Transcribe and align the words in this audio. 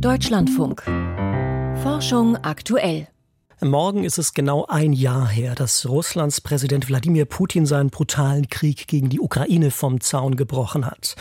Deutschlandfunk. 0.00 0.82
Forschung 1.82 2.36
aktuell. 2.36 3.08
Morgen 3.62 4.04
ist 4.04 4.18
es 4.18 4.34
genau 4.34 4.66
ein 4.66 4.92
Jahr 4.92 5.26
her, 5.26 5.54
dass 5.54 5.88
Russlands 5.88 6.42
Präsident 6.42 6.88
Wladimir 6.88 7.24
Putin 7.24 7.64
seinen 7.64 7.88
brutalen 7.88 8.48
Krieg 8.48 8.86
gegen 8.86 9.08
die 9.08 9.18
Ukraine 9.18 9.70
vom 9.70 10.02
Zaun 10.02 10.36
gebrochen 10.36 10.84
hat. 10.84 11.16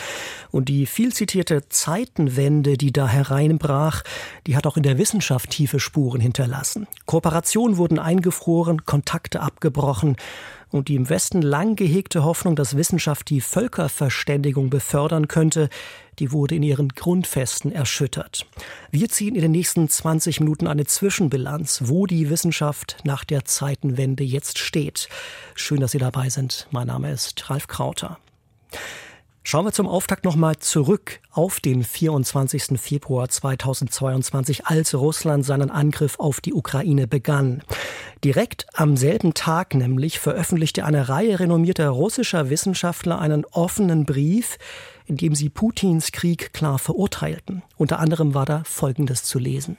Und 0.51 0.67
die 0.67 0.85
viel 0.85 1.13
zitierte 1.13 1.69
Zeitenwende, 1.69 2.75
die 2.75 2.91
da 2.91 3.07
hereinbrach, 3.07 4.03
die 4.45 4.57
hat 4.57 4.67
auch 4.67 4.75
in 4.75 4.83
der 4.83 4.97
Wissenschaft 4.97 5.51
tiefe 5.51 5.79
Spuren 5.79 6.19
hinterlassen. 6.19 6.87
Kooperationen 7.05 7.77
wurden 7.77 7.99
eingefroren, 7.99 8.83
Kontakte 8.83 9.39
abgebrochen 9.39 10.17
und 10.75 10.89
die 10.89 10.95
im 10.95 11.09
Westen 11.09 11.41
lang 11.41 11.75
gehegte 11.75 12.23
Hoffnung, 12.23 12.55
dass 12.55 12.75
Wissenschaft 12.75 13.29
die 13.29 13.41
Völkerverständigung 13.41 14.69
befördern 14.69 15.27
könnte, 15.27 15.69
die 16.19 16.31
wurde 16.31 16.55
in 16.55 16.63
ihren 16.63 16.89
Grundfesten 16.89 17.71
erschüttert. 17.71 18.45
Wir 18.91 19.09
ziehen 19.09 19.35
in 19.35 19.41
den 19.41 19.51
nächsten 19.51 19.87
20 19.89 20.39
Minuten 20.41 20.67
eine 20.67 20.85
Zwischenbilanz, 20.85 21.83
wo 21.85 22.05
die 22.05 22.29
Wissenschaft 22.29 22.97
nach 23.03 23.23
der 23.23 23.45
Zeitenwende 23.45 24.23
jetzt 24.23 24.59
steht. 24.59 25.09
Schön, 25.55 25.79
dass 25.79 25.91
Sie 25.91 25.97
dabei 25.97 26.29
sind. 26.29 26.67
Mein 26.71 26.87
Name 26.87 27.11
ist 27.11 27.49
Ralf 27.49 27.67
Krauter. 27.67 28.19
Schauen 29.47 29.65
wir 29.65 29.73
zum 29.73 29.87
Auftakt 29.87 30.25
nochmal 30.25 30.57
zurück 30.57 31.19
auf 31.29 31.59
den 31.59 31.83
24. 31.83 32.81
Februar 32.81 33.29
2022, 33.29 34.65
als 34.65 34.95
Russland 34.95 35.45
seinen 35.45 35.69
Angriff 35.69 36.15
auf 36.17 36.41
die 36.41 36.55
Ukraine 36.55 37.05
begann. 37.05 37.61
Direkt 38.23 38.65
am 38.73 38.97
selben 38.97 39.35
Tag 39.35 39.75
nämlich 39.75 40.17
veröffentlichte 40.17 40.83
eine 40.83 41.09
Reihe 41.09 41.39
renommierter 41.39 41.89
russischer 41.89 42.49
Wissenschaftler 42.49 43.19
einen 43.19 43.45
offenen 43.45 44.07
Brief, 44.07 44.57
in 45.05 45.17
dem 45.17 45.35
sie 45.35 45.49
Putins 45.49 46.11
Krieg 46.11 46.51
klar 46.51 46.79
verurteilten. 46.79 47.61
Unter 47.77 47.99
anderem 47.99 48.33
war 48.33 48.47
da 48.47 48.63
Folgendes 48.65 49.25
zu 49.25 49.37
lesen. 49.37 49.77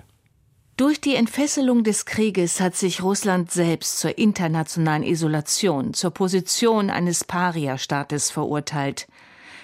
Durch 0.77 1.01
die 1.01 1.17
Entfesselung 1.17 1.83
des 1.83 2.07
Krieges 2.07 2.61
hat 2.61 2.77
sich 2.77 3.03
Russland 3.03 3.51
selbst 3.51 3.99
zur 3.99 4.17
internationalen 4.17 5.03
Isolation, 5.03 5.93
zur 5.93 6.13
Position 6.13 6.89
eines 6.89 7.25
Paria-Staates 7.25 8.31
verurteilt. 8.31 9.09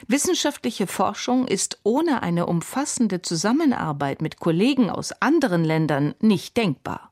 Wissenschaftliche 0.08 0.86
Forschung 0.86 1.46
ist 1.46 1.78
ohne 1.82 2.22
eine 2.22 2.46
umfassende 2.46 3.22
Zusammenarbeit 3.22 4.22
mit 4.22 4.40
Kollegen 4.40 4.90
aus 4.90 5.12
anderen 5.20 5.64
Ländern 5.64 6.14
nicht 6.20 6.56
denkbar. 6.56 7.10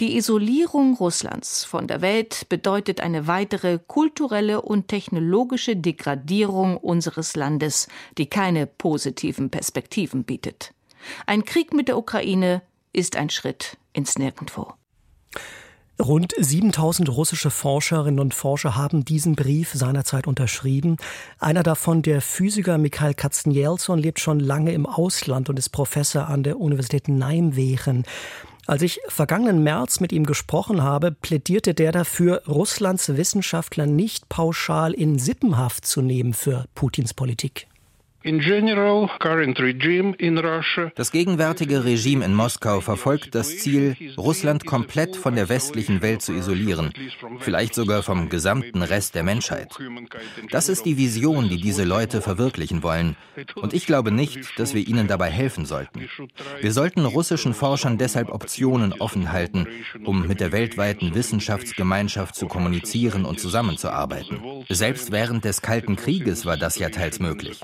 Die 0.00 0.16
Isolierung 0.16 0.94
Russlands 0.96 1.64
von 1.64 1.86
der 1.86 2.00
Welt 2.00 2.48
bedeutet 2.48 3.00
eine 3.00 3.26
weitere 3.26 3.78
kulturelle 3.78 4.62
und 4.62 4.88
technologische 4.88 5.76
Degradierung 5.76 6.76
unseres 6.78 7.36
Landes, 7.36 7.88
die 8.16 8.26
keine 8.26 8.66
positiven 8.66 9.50
Perspektiven 9.50 10.24
bietet. 10.24 10.72
Ein 11.26 11.44
Krieg 11.44 11.74
mit 11.74 11.88
der 11.88 11.98
Ukraine 11.98 12.62
ist 12.92 13.16
ein 13.16 13.30
Schritt 13.30 13.76
ins 13.92 14.18
Nirgendwo. 14.18 14.72
Rund 16.00 16.32
7000 16.38 17.08
russische 17.08 17.50
Forscherinnen 17.50 18.20
und 18.20 18.32
Forscher 18.32 18.76
haben 18.76 19.04
diesen 19.04 19.34
Brief 19.34 19.72
seinerzeit 19.72 20.28
unterschrieben. 20.28 20.96
Einer 21.40 21.64
davon, 21.64 22.02
der 22.02 22.20
Physiker 22.20 22.78
Mikhail 22.78 23.14
Katzenjelson, 23.14 23.98
lebt 23.98 24.20
schon 24.20 24.38
lange 24.38 24.72
im 24.72 24.86
Ausland 24.86 25.48
und 25.48 25.58
ist 25.58 25.70
Professor 25.70 26.28
an 26.28 26.44
der 26.44 26.60
Universität 26.60 27.08
Nijmegen. 27.08 28.04
Als 28.66 28.82
ich 28.82 29.00
vergangenen 29.08 29.64
März 29.64 29.98
mit 29.98 30.12
ihm 30.12 30.24
gesprochen 30.24 30.82
habe, 30.82 31.10
plädierte 31.10 31.74
der 31.74 31.90
dafür, 31.90 32.42
Russlands 32.46 33.16
Wissenschaftler 33.16 33.86
nicht 33.86 34.28
pauschal 34.28 34.92
in 34.92 35.18
Sippenhaft 35.18 35.84
zu 35.84 36.00
nehmen 36.00 36.32
für 36.32 36.66
Putins 36.74 37.12
Politik. 37.12 37.66
Das 40.96 41.12
gegenwärtige 41.12 41.84
Regime 41.84 42.24
in 42.24 42.34
Moskau 42.34 42.80
verfolgt 42.80 43.34
das 43.36 43.58
Ziel, 43.58 43.96
Russland 44.18 44.66
komplett 44.66 45.14
von 45.14 45.36
der 45.36 45.48
westlichen 45.48 46.02
Welt 46.02 46.22
zu 46.22 46.32
isolieren, 46.32 46.92
vielleicht 47.38 47.74
sogar 47.74 48.02
vom 48.02 48.28
gesamten 48.28 48.82
Rest 48.82 49.14
der 49.14 49.22
Menschheit. 49.22 49.78
Das 50.50 50.68
ist 50.68 50.84
die 50.84 50.98
Vision, 50.98 51.48
die 51.48 51.60
diese 51.60 51.84
Leute 51.84 52.20
verwirklichen 52.20 52.82
wollen. 52.82 53.14
Und 53.54 53.72
ich 53.72 53.86
glaube 53.86 54.10
nicht, 54.10 54.58
dass 54.58 54.74
wir 54.74 54.86
ihnen 54.86 55.06
dabei 55.06 55.30
helfen 55.30 55.64
sollten. 55.64 56.08
Wir 56.60 56.72
sollten 56.72 57.06
russischen 57.06 57.54
Forschern 57.54 57.98
deshalb 57.98 58.30
Optionen 58.30 58.94
offen 58.94 59.30
halten, 59.30 59.68
um 60.04 60.26
mit 60.26 60.40
der 60.40 60.50
weltweiten 60.50 61.14
Wissenschaftsgemeinschaft 61.14 62.34
zu 62.34 62.48
kommunizieren 62.48 63.24
und 63.24 63.38
zusammenzuarbeiten. 63.38 64.40
Selbst 64.68 65.12
während 65.12 65.44
des 65.44 65.62
Kalten 65.62 65.94
Krieges 65.94 66.44
war 66.46 66.56
das 66.56 66.78
ja 66.80 66.90
teils 66.90 67.20
möglich. 67.20 67.60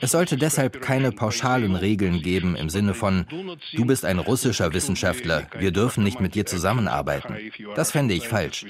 Es 0.00 0.12
sollte 0.12 0.36
deshalb 0.36 0.80
keine 0.80 1.12
pauschalen 1.12 1.74
Regeln 1.76 2.22
geben 2.22 2.56
im 2.56 2.70
Sinne 2.70 2.94
von, 2.94 3.26
du 3.74 3.84
bist 3.84 4.04
ein 4.04 4.18
russischer 4.18 4.72
Wissenschaftler, 4.72 5.46
wir 5.58 5.70
dürfen 5.70 6.04
nicht 6.04 6.20
mit 6.20 6.34
dir 6.34 6.46
zusammenarbeiten. 6.46 7.36
Das 7.74 7.90
fände 7.90 8.14
ich 8.14 8.28
falsch. 8.28 8.66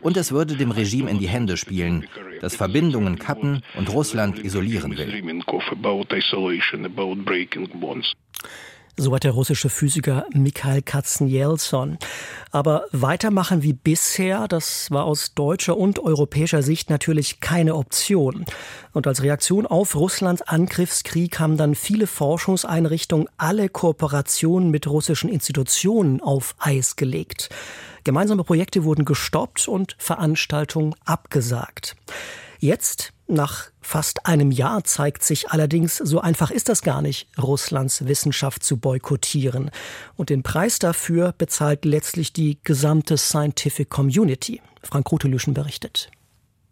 Und 0.00 0.16
es 0.16 0.32
würde 0.32 0.56
dem 0.56 0.70
Regime 0.70 1.10
in 1.10 1.18
die 1.18 1.28
Hände 1.28 1.56
spielen, 1.56 2.06
das 2.40 2.56
Verbindungen 2.56 3.18
kappen 3.18 3.62
und 3.76 3.92
Russland 3.92 4.38
isolieren 4.38 4.96
will. 4.96 5.22
So 9.00 9.14
hat 9.14 9.22
der 9.22 9.30
russische 9.30 9.70
Physiker 9.70 10.26
Mikhail 10.32 10.82
Katzenjelson. 10.82 11.98
Aber 12.50 12.82
weitermachen 12.90 13.62
wie 13.62 13.72
bisher, 13.72 14.48
das 14.48 14.90
war 14.90 15.04
aus 15.04 15.34
deutscher 15.34 15.76
und 15.76 16.00
europäischer 16.00 16.64
Sicht 16.64 16.90
natürlich 16.90 17.38
keine 17.38 17.76
Option. 17.76 18.44
Und 18.92 19.06
als 19.06 19.22
Reaktion 19.22 19.66
auf 19.66 19.94
Russlands 19.94 20.42
Angriffskrieg 20.42 21.38
haben 21.38 21.56
dann 21.56 21.76
viele 21.76 22.08
Forschungseinrichtungen 22.08 23.28
alle 23.36 23.68
Kooperationen 23.68 24.72
mit 24.72 24.88
russischen 24.88 25.30
Institutionen 25.30 26.20
auf 26.20 26.56
Eis 26.58 26.96
gelegt. 26.96 27.50
Gemeinsame 28.02 28.42
Projekte 28.42 28.82
wurden 28.82 29.04
gestoppt 29.04 29.68
und 29.68 29.94
Veranstaltungen 29.98 30.96
abgesagt. 31.04 31.94
Jetzt, 32.60 33.12
nach 33.28 33.66
fast 33.80 34.26
einem 34.26 34.50
Jahr, 34.50 34.82
zeigt 34.82 35.22
sich 35.22 35.50
allerdings, 35.50 35.96
so 35.96 36.20
einfach 36.20 36.50
ist 36.50 36.68
das 36.68 36.82
gar 36.82 37.02
nicht, 37.02 37.28
Russlands 37.40 38.06
Wissenschaft 38.06 38.64
zu 38.64 38.78
boykottieren. 38.78 39.70
Und 40.16 40.30
den 40.30 40.42
Preis 40.42 40.80
dafür 40.80 41.32
bezahlt 41.36 41.84
letztlich 41.84 42.32
die 42.32 42.58
gesamte 42.64 43.16
Scientific 43.16 43.90
Community. 43.90 44.60
Frank 44.82 45.10
Rotelüschen 45.12 45.54
berichtet. 45.54 46.10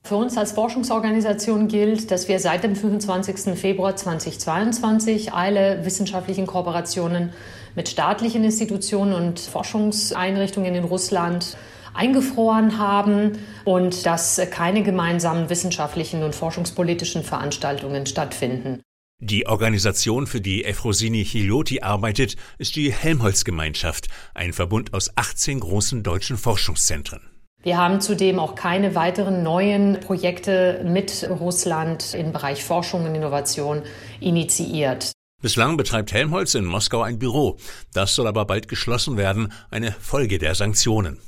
Für 0.03 0.17
uns 0.17 0.37
als 0.37 0.53
Forschungsorganisation 0.53 1.69
gilt, 1.69 2.11
dass 2.11 2.29
wir 2.29 2.39
seit 2.39 2.65
dem 2.65 2.77
25. 2.77 3.59
Februar 3.59 3.97
2022 3.97 5.33
alle 5.33 5.85
wissenschaftlichen 5.85 6.47
Kooperationen 6.47 7.33
mit 7.75 7.89
staatlichen 7.89 8.45
Institutionen 8.45 9.13
und 9.13 9.41
Forschungseinrichtungen 9.41 10.75
in 10.75 10.85
Russland 10.85 11.57
eingefroren 11.97 12.79
haben 12.79 13.39
und 13.65 14.07
dass 14.07 14.41
keine 14.51 14.83
gemeinsamen 14.83 15.51
wissenschaftlichen 15.51 16.23
und 16.23 16.34
forschungspolitischen 16.34 17.23
Veranstaltungen 17.23 18.07
stattfinden. 18.07 18.81
Die 19.19 19.47
Organisation, 19.47 20.27
für 20.27 20.43
die 20.43 20.65
Efrosini 20.65 21.25
Chilioti 21.25 21.81
arbeitet, 21.81 22.37
ist 22.59 22.77
die 22.77 22.93
Helmholtz-Gemeinschaft, 22.93 24.09
ein 24.35 24.53
Verbund 24.53 24.93
aus 24.93 25.11
18 25.17 25.61
großen 25.61 26.03
deutschen 26.03 26.37
Forschungszentren. 26.37 27.23
Wir 27.62 27.79
haben 27.79 28.01
zudem 28.01 28.39
auch 28.39 28.55
keine 28.55 28.95
weiteren 28.95 29.43
neuen 29.43 30.01
Projekte 30.01 30.85
mit 30.85 31.27
Russland 31.29 32.15
im 32.15 32.33
Bereich 32.33 32.62
Forschung 32.62 33.06
und 33.06 33.15
Innovation 33.15 33.83
initiiert. 34.21 35.12
Bislang 35.43 35.77
betreibt 35.77 36.12
Helmholtz 36.12 36.55
in 36.55 36.65
Moskau 36.65 37.03
ein 37.03 37.19
Büro. 37.19 37.56
Das 37.93 38.15
soll 38.15 38.27
aber 38.27 38.45
bald 38.45 38.69
geschlossen 38.69 39.17
werden, 39.17 39.53
eine 39.71 39.93
Folge 39.93 40.39
der 40.39 40.55
Sanktionen. 40.55 41.19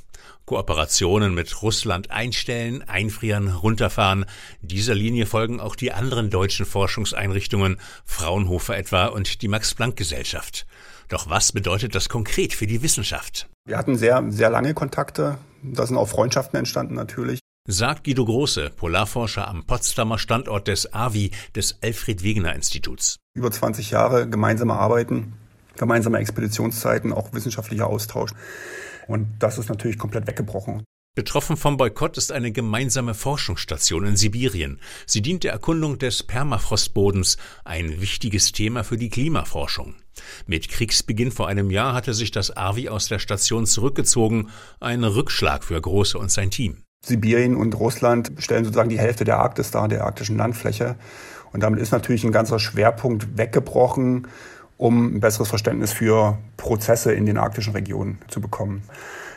Kooperationen 0.49 1.35
mit 1.35 1.61
Russland 1.61 2.09
einstellen, 2.09 2.81
einfrieren, 2.81 3.49
runterfahren. 3.49 4.25
Dieser 4.61 4.95
Linie 4.95 5.27
folgen 5.27 5.59
auch 5.59 5.75
die 5.75 5.91
anderen 5.91 6.31
deutschen 6.31 6.65
Forschungseinrichtungen, 6.65 7.79
Fraunhofer 8.03 8.75
etwa 8.75 9.05
und 9.05 9.43
die 9.43 9.47
Max-Planck-Gesellschaft. 9.47 10.65
Doch 11.07 11.29
was 11.29 11.51
bedeutet 11.51 11.93
das 11.93 12.09
konkret 12.09 12.53
für 12.53 12.65
die 12.65 12.81
Wissenschaft? 12.81 13.47
Wir 13.67 13.77
hatten 13.77 13.95
sehr, 13.95 14.25
sehr 14.29 14.49
lange 14.49 14.73
Kontakte. 14.73 15.37
Da 15.61 15.85
sind 15.85 15.97
auch 15.97 16.07
Freundschaften 16.07 16.57
entstanden 16.57 16.95
natürlich. 16.95 17.37
Sagt 17.67 18.05
Guido 18.05 18.25
Große, 18.25 18.71
Polarforscher 18.71 19.47
am 19.47 19.65
Potsdamer 19.65 20.17
Standort 20.17 20.67
des 20.67 20.91
AVI, 20.91 21.29
des 21.55 21.77
Alfred 21.83 22.23
Wegener 22.23 22.55
Instituts. 22.55 23.17
Über 23.35 23.51
20 23.51 23.91
Jahre 23.91 24.27
gemeinsame 24.27 24.73
Arbeiten, 24.73 25.33
gemeinsame 25.77 26.17
Expeditionszeiten, 26.17 27.13
auch 27.13 27.33
wissenschaftlicher 27.33 27.85
Austausch. 27.85 28.31
Und 29.09 29.27
das 29.39 29.57
ist 29.57 29.69
natürlich 29.69 29.97
komplett 29.97 30.27
weggebrochen. 30.27 30.83
Betroffen 31.15 31.57
vom 31.57 31.77
Boykott 31.77 32.15
ist 32.17 32.31
eine 32.31 32.51
gemeinsame 32.51 33.15
Forschungsstation 33.15 34.05
in 34.05 34.15
Sibirien. 34.15 34.79
Sie 35.07 35.23
dient 35.23 35.43
der 35.43 35.51
Erkundung 35.51 35.97
des 35.97 36.21
Permafrostbodens, 36.21 37.37
ein 37.65 37.99
wichtiges 37.99 38.51
Thema 38.51 38.83
für 38.83 38.97
die 38.97 39.09
Klimaforschung. 39.09 39.95
Mit 40.45 40.69
Kriegsbeginn 40.69 41.31
vor 41.31 41.47
einem 41.47 41.71
Jahr 41.71 41.95
hatte 41.95 42.13
sich 42.13 42.29
das 42.29 42.55
AVI 42.55 42.89
aus 42.89 43.07
der 43.07 43.17
Station 43.17 43.65
zurückgezogen, 43.65 44.49
ein 44.79 45.03
Rückschlag 45.03 45.63
für 45.63 45.81
Große 45.81 46.17
und 46.17 46.31
sein 46.31 46.51
Team. 46.51 46.83
Sibirien 47.03 47.55
und 47.55 47.73
Russland 47.79 48.31
stellen 48.37 48.63
sozusagen 48.63 48.89
die 48.89 48.99
Hälfte 48.99 49.23
der 49.23 49.39
Arktis 49.39 49.71
dar, 49.71 49.87
der 49.87 50.03
arktischen 50.03 50.37
Landfläche. 50.37 50.97
Und 51.51 51.63
damit 51.63 51.79
ist 51.79 51.91
natürlich 51.91 52.23
ein 52.23 52.31
ganzer 52.31 52.59
Schwerpunkt 52.59 53.39
weggebrochen 53.39 54.27
um 54.79 55.15
ein 55.15 55.19
besseres 55.19 55.49
Verständnis 55.49 55.91
für 55.91 56.37
Prozesse 56.57 57.13
in 57.13 57.25
den 57.25 57.37
arktischen 57.37 57.73
Regionen 57.73 58.17
zu 58.29 58.41
bekommen. 58.41 58.83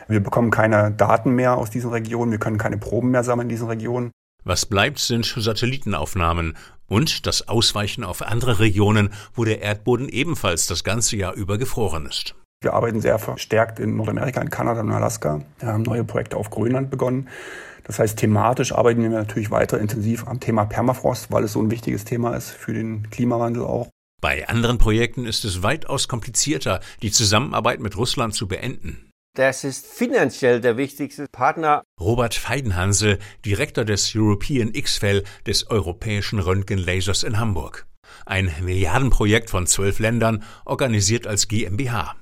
Wir 0.07 0.21
bekommen 0.21 0.51
keine 0.51 0.91
Daten 0.91 1.35
mehr 1.35 1.57
aus 1.57 1.69
diesen 1.69 1.91
Regionen, 1.91 2.31
wir 2.31 2.39
können 2.39 2.57
keine 2.57 2.77
Proben 2.77 3.11
mehr 3.11 3.23
sammeln 3.23 3.47
in 3.47 3.49
diesen 3.49 3.67
Regionen. 3.67 4.11
Was 4.45 4.65
bleibt, 4.65 4.99
sind 4.99 5.25
Satellitenaufnahmen 5.25 6.55
und 6.87 7.27
das 7.27 7.47
Ausweichen 7.47 8.03
auf 8.03 8.21
andere 8.21 8.59
Regionen, 8.59 9.09
wo 9.33 9.43
der 9.43 9.61
Erdboden 9.61 10.09
ebenfalls 10.09 10.65
das 10.67 10.83
ganze 10.83 11.17
Jahr 11.17 11.33
über 11.33 11.57
gefroren 11.57 12.05
ist. 12.05 12.35
Wir 12.61 12.73
arbeiten 12.73 13.01
sehr 13.01 13.19
verstärkt 13.19 13.79
in 13.79 13.97
Nordamerika, 13.97 14.41
in 14.41 14.49
Kanada 14.49 14.79
und 14.79 14.91
Alaska. 14.91 15.41
Wir 15.59 15.67
haben 15.67 15.83
neue 15.83 16.05
Projekte 16.05 16.37
auf 16.37 16.49
Grönland 16.49 16.89
begonnen. 16.89 17.27
Das 17.83 17.99
heißt, 17.99 18.17
thematisch 18.17 18.73
arbeiten 18.73 19.01
wir 19.01 19.09
natürlich 19.09 19.51
weiter 19.51 19.77
intensiv 19.77 20.25
am 20.25 20.39
Thema 20.39 20.63
Permafrost, 20.63 21.33
weil 21.33 21.43
es 21.43 21.51
so 21.51 21.61
ein 21.61 21.69
wichtiges 21.69 22.05
Thema 22.05 22.33
ist 22.35 22.49
für 22.49 22.73
den 22.73 23.09
Klimawandel 23.09 23.63
auch. 23.63 23.89
Bei 24.23 24.47
anderen 24.47 24.77
Projekten 24.77 25.25
ist 25.25 25.43
es 25.43 25.63
weitaus 25.63 26.07
komplizierter, 26.07 26.79
die 27.01 27.11
Zusammenarbeit 27.11 27.81
mit 27.81 27.97
Russland 27.97 28.33
zu 28.33 28.47
beenden. 28.47 29.11
Das 29.35 29.65
ist 29.65 29.85
finanziell 29.85 30.61
der 30.61 30.77
wichtigste 30.77 31.25
Partner. 31.29 31.83
Robert 31.99 32.33
Feidenhansel, 32.33 33.19
Direktor 33.43 33.83
des 33.83 34.15
European 34.15 34.73
X-Fell 34.73 35.25
des 35.45 35.69
europäischen 35.69 36.39
Röntgenlasers 36.39 37.23
in 37.23 37.37
Hamburg. 37.37 37.85
Ein 38.25 38.49
Milliardenprojekt 38.61 39.49
von 39.49 39.67
zwölf 39.67 39.99
Ländern, 39.99 40.45
organisiert 40.63 41.27
als 41.27 41.49
GmbH. 41.49 42.15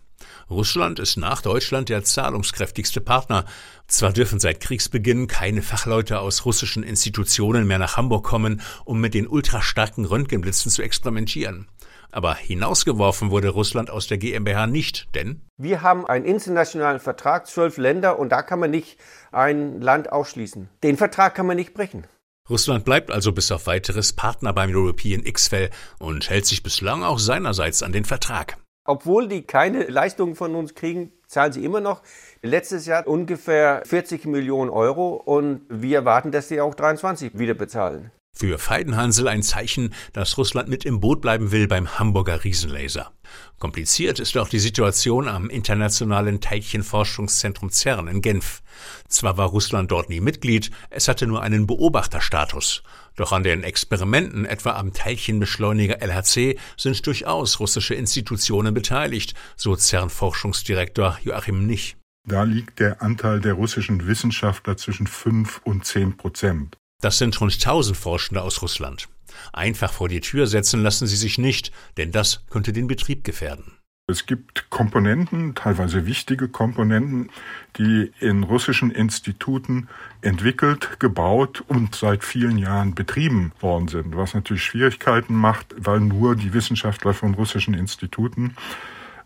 Russland 0.50 0.98
ist 0.98 1.18
nach 1.18 1.44
Deutschland 1.44 1.90
der 1.90 2.04
zahlungskräftigste 2.04 3.00
Partner. 3.00 3.46
Zwar 3.88 4.12
dürfen 4.12 4.40
seit 4.40 4.60
Kriegsbeginn 4.60 5.28
keine 5.28 5.62
Fachleute 5.62 6.20
aus 6.20 6.46
russischen 6.46 6.82
Institutionen 6.82 7.68
mehr 7.68 7.80
nach 7.80 7.96
Hamburg 7.96 8.26
kommen, 8.26 8.62
um 8.86 9.00
mit 9.00 9.14
den 9.14 9.28
ultrastarken 9.28 10.06
Röntgenblitzen 10.06 10.72
zu 10.72 10.82
experimentieren. 10.82 11.68
Aber 12.12 12.36
hinausgeworfen 12.36 13.32
wurde 13.32 13.50
Russland 13.50 13.90
aus 13.90 14.08
der 14.08 14.18
GmbH 14.18 14.68
nicht, 14.68 15.16
denn 15.16 15.42
wir 15.58 15.82
haben 15.82 16.06
einen 16.06 16.26
internationalen 16.26 17.00
Vertrag, 17.00 17.48
zwölf 17.48 17.78
Länder, 17.78 18.20
und 18.20 18.30
da 18.32 18.42
kann 18.42 18.60
man 18.60 18.72
nicht 18.72 19.00
ein 19.32 19.80
Land 19.80 20.12
ausschließen. 20.12 20.70
Den 20.84 20.98
Vertrag 20.98 21.36
kann 21.36 21.46
man 21.46 21.56
nicht 21.56 21.74
brechen. 21.74 22.06
Russland 22.50 22.84
bleibt 22.84 23.12
also 23.12 23.32
bis 23.32 23.52
auf 23.52 23.68
weiteres 23.68 24.14
Partner 24.14 24.52
beim 24.52 24.76
European 24.76 25.26
X-Fell 25.26 25.70
und 26.00 26.30
hält 26.30 26.46
sich 26.46 26.64
bislang 26.64 27.04
auch 27.04 27.20
seinerseits 27.20 27.82
an 27.82 27.94
den 27.94 28.04
Vertrag. 28.04 28.58
Obwohl 28.84 29.28
die 29.28 29.44
keine 29.44 29.84
Leistungen 29.84 30.36
von 30.36 30.56
uns 30.56 30.74
kriegen, 30.74 31.14
zahlen 31.28 31.54
sie 31.54 31.64
immer 31.64 31.80
noch. 31.80 32.02
Letztes 32.42 32.88
Jahr 32.88 33.08
ungefähr 33.08 33.84
40 33.86 34.26
Millionen 34.26 34.70
Euro 34.70 35.14
und 35.14 35.62
wir 35.70 36.00
erwarten, 36.00 36.32
dass 36.32 36.48
sie 36.48 36.60
auch 36.60 36.74
23 36.74 37.38
wieder 37.38 37.54
bezahlen. 37.54 38.12
Für 38.34 38.58
Feidenhansel 38.58 39.28
ein 39.28 39.44
Zeichen, 39.44 39.94
dass 40.14 40.38
Russland 40.38 40.68
mit 40.68 40.84
im 40.84 41.00
Boot 41.00 41.22
bleiben 41.22 41.52
will 41.52 41.68
beim 41.68 42.00
Hamburger 42.00 42.44
Riesenlaser. 42.44 43.12
Kompliziert 43.60 44.20
ist 44.20 44.36
auch 44.36 44.50
die 44.50 44.60
Situation 44.60 45.28
am 45.28 45.50
Internationalen 45.50 46.42
Teilchenforschungszentrum 46.42 47.70
CERN 47.70 48.08
in 48.08 48.22
Genf. 48.22 48.64
Zwar 49.08 49.38
war 49.38 49.50
Russland 49.50 49.92
dort 49.92 50.10
nie 50.10 50.22
Mitglied, 50.22 50.72
es 50.90 51.08
hatte 51.08 51.28
nur 51.28 51.44
einen 51.44 51.68
Beobachterstatus. 51.68 52.82
Doch 53.16 53.32
an 53.32 53.44
den 53.44 53.64
Experimenten, 53.64 54.46
etwa 54.46 54.72
am 54.72 54.94
Teilchenbeschleuniger 54.94 56.02
LHC, 56.02 56.58
sind 56.78 57.06
durchaus 57.06 57.60
russische 57.60 57.94
Institutionen 57.94 58.74
beteiligt, 58.74 59.36
so 59.56 59.76
CERN-Forschungsdirektor 59.76 61.20
Joachim 61.24 61.68
Nich. 61.68 61.98
Da 62.28 62.44
liegt 62.44 62.80
der 62.80 63.02
Anteil 63.02 63.40
der 63.40 63.54
russischen 63.54 64.08
Wissenschaftler 64.08 64.78
zwischen 64.78 65.06
5 65.08 65.62
und 65.64 65.86
10 65.86 66.18
Prozent. 66.18 66.78
Das 67.02 67.18
sind 67.18 67.40
rund 67.42 67.54
1000 67.54 67.98
Forschende 67.98 68.42
aus 68.42 68.62
Russland. 68.62 69.10
Einfach 69.54 69.92
vor 69.92 70.08
die 70.08 70.22
Tür 70.22 70.48
setzen 70.48 70.82
lassen 70.82 71.08
sie 71.08 71.16
sich 71.16 71.38
nicht, 71.38 71.72
denn 71.98 72.12
das 72.12 72.46
könnte 72.50 72.74
den 72.74 72.88
Betrieb 72.88 73.24
gefährden. 73.24 73.74
Es 74.08 74.26
gibt 74.26 74.70
Komponenten, 74.70 75.56
teilweise 75.56 76.06
wichtige 76.06 76.50
Komponenten, 76.50 77.30
die 77.78 78.12
in 78.20 78.44
russischen 78.44 78.92
Instituten 78.92 79.88
entwickelt, 80.22 81.00
gebaut 81.00 81.64
und 81.68 81.96
seit 81.96 82.24
vielen 82.24 82.58
Jahren 82.58 82.94
betrieben 82.94 83.54
worden 83.62 83.88
sind, 83.88 84.18
was 84.18 84.34
natürlich 84.34 84.64
Schwierigkeiten 84.64 85.34
macht, 85.34 85.74
weil 85.78 86.02
nur 86.02 86.36
die 86.36 86.54
Wissenschaftler 86.54 87.14
von 87.14 87.36
russischen 87.36 87.74
Instituten 87.74 88.56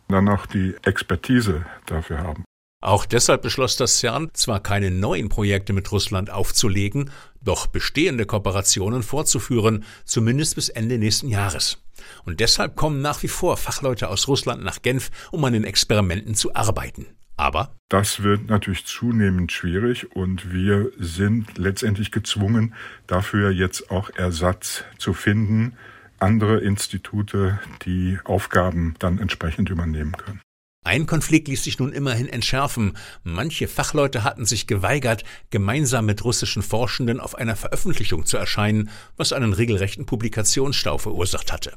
dann 0.08 0.30
auch 0.30 0.46
die 0.46 0.76
Expertise 0.84 1.66
dafür 1.88 2.20
haben. 2.20 2.46
Auch 2.86 3.08
deshalb 3.08 3.42
beschloss 3.42 3.78
das 3.78 3.98
CERN, 3.98 4.30
zwar 4.34 4.60
keine 4.60 4.92
neuen 4.92 5.30
Projekte 5.30 5.74
mit 5.74 5.92
Russland 5.92 6.30
aufzulegen, 6.30 7.10
doch 7.46 7.68
bestehende 7.68 8.26
Kooperationen 8.26 9.04
fortzuführen, 9.04 9.86
zumindest 10.04 10.56
bis 10.56 10.70
Ende 10.70 10.98
nächsten 10.98 11.30
Jahres. 11.30 11.82
Und 12.26 12.40
deshalb 12.40 12.76
kommen 12.76 13.02
nach 13.02 13.24
wie 13.24 13.28
vor 13.28 13.58
Fachleute 13.58 14.10
aus 14.10 14.28
Russland 14.28 14.64
nach 14.64 14.82
Genf, 14.82 15.12
um 15.32 15.44
an 15.46 15.54
den 15.54 15.64
Experimenten 15.64 16.36
zu 16.36 16.54
arbeiten. 16.54 17.08
Aber 17.38 17.76
das 17.90 18.24
wird 18.24 18.48
natürlich 18.48 18.86
zunehmend 18.86 19.52
schwierig 19.52 20.16
und 20.16 20.54
wir 20.54 20.92
sind 20.98 21.58
letztendlich 21.58 22.12
gezwungen, 22.12 22.74
dafür 23.08 23.52
jetzt 23.52 23.92
auch 23.92 24.10
Ersatz 24.16 24.86
zu 24.98 25.14
finden, 25.14 25.74
andere 26.18 26.60
Institute, 26.60 27.60
die 27.86 28.20
Aufgaben 28.24 28.96
dann 29.00 29.20
entsprechend 29.20 29.70
übernehmen 29.70 30.14
können. 30.14 30.42
Ein 30.86 31.08
Konflikt 31.08 31.48
ließ 31.48 31.64
sich 31.64 31.80
nun 31.80 31.92
immerhin 31.92 32.30
entschärfen. 32.30 32.96
Manche 33.24 33.68
Fachleute 33.68 34.24
hatten 34.24 34.46
sich 34.46 34.68
geweigert, 34.68 35.24
gemeinsam 35.50 36.06
mit 36.06 36.24
russischen 36.24 36.62
Forschenden 36.62 37.20
auf 37.20 37.34
einer 37.34 37.56
Veröffentlichung 37.56 38.28
zu 38.28 38.38
erscheinen, 38.38 38.92
was 39.18 39.34
einen 39.34 39.54
regelrechten 39.54 40.06
Publikationsstau 40.06 41.00
verursacht 41.00 41.52
hatte. 41.52 41.74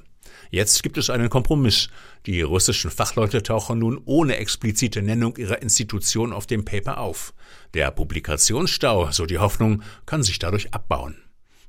Jetzt 0.51 0.83
gibt 0.83 0.99
es 0.99 1.09
einen 1.09 1.31
Kompromiss. 1.31 1.89
Die 2.27 2.43
russischen 2.43 2.91
Fachleute 2.91 3.43
tauchen 3.43 3.79
nun 3.79 3.99
ohne 4.05 4.37
explizite 4.37 5.01
Nennung 5.01 5.39
ihrer 5.39 5.63
Institution 5.63 6.35
auf 6.35 6.47
dem 6.47 6.67
Paper 6.67 6.99
auf. 6.99 7.33
Der 7.73 7.91
Publikationsstau, 7.91 9.11
so 9.11 9.25
die 9.25 9.39
Hoffnung, 9.39 9.83
kann 10.05 10.23
sich 10.23 10.39
dadurch 10.39 10.75
abbauen. 10.75 11.17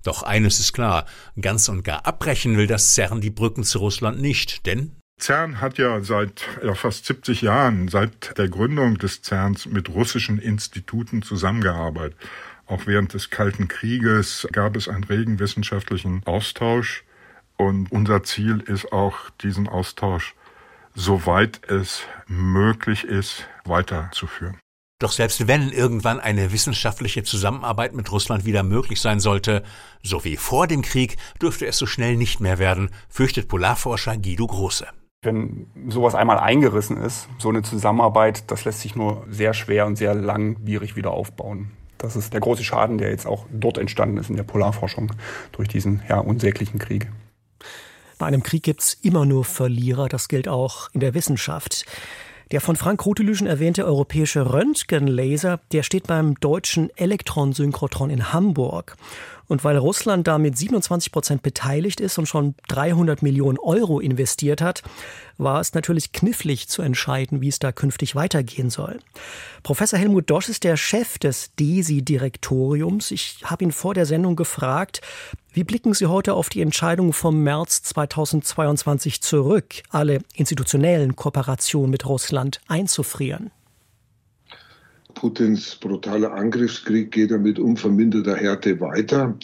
Doch 0.03 0.24
eines 0.24 0.59
ist 0.59 0.74
klar, 0.74 1.06
ganz 1.39 1.69
und 1.69 1.83
gar 1.83 2.06
abbrechen 2.06 2.57
will 2.57 2.68
das 2.68 2.95
CERN 2.95 3.21
die 3.21 3.30
Brücken 3.30 3.63
zu 3.63 3.80
Russland 3.80 4.19
nicht, 4.19 4.65
denn 4.65 4.99
CERN 5.19 5.62
hat 5.62 5.77
ja 5.77 6.01
seit 6.01 6.45
fast 6.74 7.06
70 7.06 7.42
Jahren, 7.42 7.88
seit 7.88 8.38
der 8.38 8.50
Gründung 8.50 8.98
des 8.98 9.21
CERNs 9.21 9.66
mit 9.66 9.89
russischen 9.89 10.39
Instituten 10.39 11.21
zusammengearbeitet. 11.21 12.18
Auch 12.66 12.86
während 12.86 13.13
des 13.13 13.30
Kalten 13.30 13.68
Krieges 13.68 14.48
gab 14.51 14.75
es 14.75 14.88
einen 14.88 15.04
regen 15.04 15.39
wissenschaftlichen 15.39 16.21
Austausch. 16.25 17.04
Und 17.57 17.92
unser 17.92 18.24
Ziel 18.24 18.60
ist 18.60 18.94
auch, 18.94 19.30
diesen 19.42 19.68
Austausch, 19.68 20.36
soweit 20.95 21.69
es 21.69 22.04
möglich 22.27 23.03
ist, 23.03 23.48
weiterzuführen. 23.65 24.58
Doch 25.00 25.12
selbst 25.13 25.48
wenn 25.48 25.72
irgendwann 25.72 26.20
eine 26.20 26.51
wissenschaftliche 26.51 27.24
Zusammenarbeit 27.24 27.94
mit 27.94 28.12
Russland 28.12 28.46
wieder 28.46 28.63
möglich 28.63 29.00
sein 29.00 29.20
sollte, 29.20 29.63
so 30.03 30.25
wie 30.25 30.36
vor 30.36 30.67
dem 30.67 30.82
Krieg, 30.82 31.17
dürfte 31.41 31.65
es 31.65 31.77
so 31.77 31.86
schnell 31.86 32.17
nicht 32.17 32.39
mehr 32.39 32.60
werden, 32.60 32.89
fürchtet 33.10 33.48
Polarforscher 33.48 34.17
Guido 34.17 34.46
Große. 34.46 34.88
Wenn 35.22 35.68
sowas 35.90 36.16
einmal 36.16 36.38
eingerissen 36.38 36.96
ist, 36.96 37.28
so 37.40 37.50
eine 37.50 37.62
Zusammenarbeit, 37.62 38.50
das 38.52 38.64
lässt 38.64 38.80
sich 38.80 38.96
nur 38.96 39.26
sehr 39.30 39.54
schwer 39.54 39.86
und 39.86 39.98
sehr 39.98 40.16
langwierig 40.16 40.96
wieder 40.96 41.12
aufbauen. 41.12 41.72
Das 41.98 42.16
ist 42.16 42.32
der 42.32 42.40
große 42.40 42.64
Schaden, 42.64 42.98
der 42.98 43.10
jetzt 43.10 43.28
auch 43.28 43.46
dort 43.52 43.78
entstanden 43.78 44.16
ist 44.16 44.30
in 44.30 44.38
der 44.38 44.44
Polarforschung 44.44 45.12
durch 45.52 45.68
diesen 45.68 46.02
ja, 46.08 46.20
unsäglichen 46.20 46.80
Krieg. 46.80 47.12
Bei 48.18 48.28
einem 48.28 48.44
Krieg 48.44 48.64
gibt's 48.64 48.94
immer 49.02 49.26
nur 49.26 49.44
Verlierer, 49.44 50.08
das 50.08 50.30
gilt 50.30 50.48
auch 50.48 50.90
in 50.94 51.02
der 51.02 51.14
Wissenschaft. 51.14 51.86
Der 52.52 52.62
von 52.62 52.78
Frank 52.78 53.06
Rotelüschen 53.06 53.46
erwähnte 53.46 53.86
europäische 53.86 54.54
Röntgenlaser, 54.54 55.60
der 55.74 55.84
steht 55.84 56.08
beim 56.08 56.36
deutschen 56.36 56.90
Elektronsynchrotron 56.96 58.10
in 58.10 58.32
Hamburg. 58.32 58.96
Und 59.50 59.63
weil 59.63 59.77
Russland 59.77 60.27
da 60.27 60.38
mit 60.38 60.58
27 60.58 61.12
Prozent 61.12 61.41
beteiligt 61.41 62.00
ist 62.00 62.20
und 62.20 62.27
schon 62.27 62.53
300 62.68 63.24
Millionen 63.24 63.58
Euro 63.58 64.00
investiert 64.00 64.62
hat, 64.62 64.84
war 65.39 65.60
es 65.60 65.74
natürlich 65.74 66.12
knifflig 66.12 66.70
zu 66.70 66.84
entscheiden, 66.84 67.41
wie 67.41 67.48
es 67.48 67.58
da 67.58 67.72
künftig 67.72 68.13
weitergehen 68.13 68.70
soll. 68.70 69.00
Professor 69.63 69.98
Helmut 69.98 70.29
Dosch 70.29 70.50
ist 70.50 70.63
der 70.63 70.77
Chef 70.77 71.18
des 71.18 71.56
DESI-Direktoriums. 71.56 73.10
Ich 73.10 73.39
habe 73.44 73.63
ihn 73.63 73.72
vor 73.72 73.96
der 73.96 74.06
Sendung 74.06 74.36
gefragt, 74.36 75.01
wie 75.51 75.63
blicken 75.63 75.96
Sie 75.96 76.06
heute 76.06 76.36
auf 76.36 76.50
die 76.50 76.62
Entscheidung 76.62 77.12
vom 77.12 77.41
März 77.41 77.82
2022 77.82 79.22
zurück, 79.22 79.82
alle 79.89 80.20
institutionellen 80.36 81.15
Kooperationen 81.15 81.89
mit 81.89 82.06
Russland 82.06 82.62
einzufrieren? 82.68 83.50
Putins 85.20 85.76
brutaler 85.76 86.32
Angriffskrieg 86.32 87.12
geht 87.12 87.32
er 87.32 87.40
mit 87.40 87.60
unverminderter 87.60 88.38
Härte 88.38 88.80
weiter. 88.80 89.38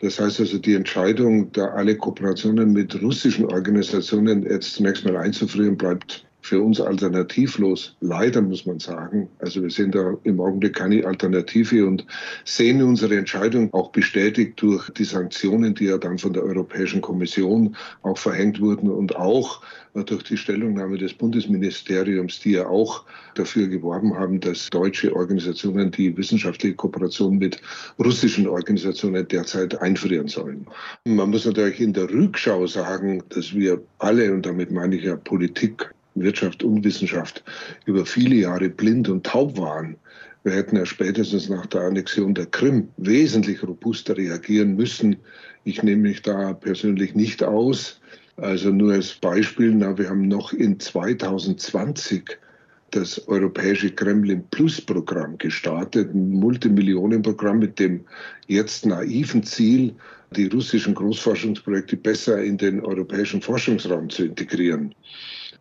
Das 0.00 0.18
heißt 0.18 0.40
also, 0.40 0.58
die 0.58 0.74
Entscheidung, 0.74 1.52
da 1.52 1.66
alle 1.66 1.96
Kooperationen 1.96 2.72
mit 2.72 3.00
russischen 3.00 3.44
Organisationen 3.44 4.42
jetzt 4.42 4.74
zunächst 4.74 5.04
mal 5.04 5.16
einzufrieren, 5.16 5.76
bleibt 5.76 6.26
für 6.44 6.60
uns 6.60 6.78
alternativlos. 6.78 7.96
Leider 8.00 8.42
muss 8.42 8.66
man 8.66 8.78
sagen. 8.78 9.30
Also 9.38 9.62
wir 9.62 9.70
sehen 9.70 9.92
da 9.92 10.14
im 10.24 10.38
Augenblick 10.40 10.74
keine 10.74 11.06
Alternative 11.06 11.86
und 11.86 12.06
sehen 12.44 12.82
unsere 12.82 13.16
Entscheidung 13.16 13.72
auch 13.72 13.92
bestätigt 13.92 14.60
durch 14.60 14.90
die 14.90 15.04
Sanktionen, 15.04 15.74
die 15.74 15.86
ja 15.86 15.96
dann 15.96 16.18
von 16.18 16.34
der 16.34 16.42
Europäischen 16.42 17.00
Kommission 17.00 17.74
auch 18.02 18.18
verhängt 18.18 18.60
wurden 18.60 18.90
und 18.90 19.16
auch 19.16 19.62
durch 19.94 20.24
die 20.24 20.36
Stellungnahme 20.36 20.98
des 20.98 21.14
Bundesministeriums, 21.14 22.40
die 22.40 22.52
ja 22.52 22.66
auch 22.66 23.04
dafür 23.36 23.68
geworben 23.68 24.14
haben, 24.18 24.38
dass 24.40 24.68
deutsche 24.68 25.16
Organisationen 25.16 25.92
die 25.92 26.14
wissenschaftliche 26.14 26.74
Kooperation 26.74 27.38
mit 27.38 27.62
russischen 27.98 28.46
Organisationen 28.46 29.26
derzeit 29.28 29.80
einfrieren 29.80 30.28
sollen. 30.28 30.66
Man 31.06 31.30
muss 31.30 31.46
natürlich 31.46 31.80
in 31.80 31.94
der 31.94 32.10
Rückschau 32.10 32.66
sagen, 32.66 33.22
dass 33.30 33.54
wir 33.54 33.80
alle, 33.98 34.34
und 34.34 34.44
damit 34.44 34.72
meine 34.72 34.96
ich 34.96 35.04
ja 35.04 35.16
Politik, 35.16 35.93
Wirtschaft 36.14 36.62
und 36.62 36.84
Wissenschaft, 36.84 37.42
über 37.86 38.06
viele 38.06 38.36
Jahre 38.36 38.68
blind 38.68 39.08
und 39.08 39.24
taub 39.24 39.56
waren. 39.58 39.96
Wir 40.44 40.52
hätten 40.52 40.76
ja 40.76 40.84
spätestens 40.84 41.48
nach 41.48 41.66
der 41.66 41.82
Annexion 41.82 42.34
der 42.34 42.46
Krim 42.46 42.88
wesentlich 42.98 43.62
robuster 43.62 44.16
reagieren 44.16 44.76
müssen. 44.76 45.16
Ich 45.64 45.82
nehme 45.82 46.02
mich 46.02 46.22
da 46.22 46.52
persönlich 46.52 47.14
nicht 47.14 47.42
aus. 47.42 48.00
Also 48.36 48.70
nur 48.70 48.92
als 48.92 49.14
Beispiel, 49.14 49.74
na, 49.74 49.96
wir 49.96 50.10
haben 50.10 50.28
noch 50.28 50.52
in 50.52 50.78
2020 50.78 52.38
das 52.90 53.26
europäische 53.26 53.90
Kremlin 53.90 54.44
Plus 54.50 54.80
Programm 54.80 55.38
gestartet, 55.38 56.14
ein 56.14 56.30
Multimillionenprogramm 56.30 57.58
mit 57.58 57.78
dem 57.78 58.04
jetzt 58.46 58.86
naiven 58.86 59.42
Ziel, 59.42 59.94
die 60.36 60.46
russischen 60.46 60.94
Großforschungsprojekte 60.94 61.96
besser 61.96 62.42
in 62.42 62.58
den 62.58 62.80
europäischen 62.80 63.40
Forschungsraum 63.40 64.10
zu 64.10 64.26
integrieren. 64.26 64.94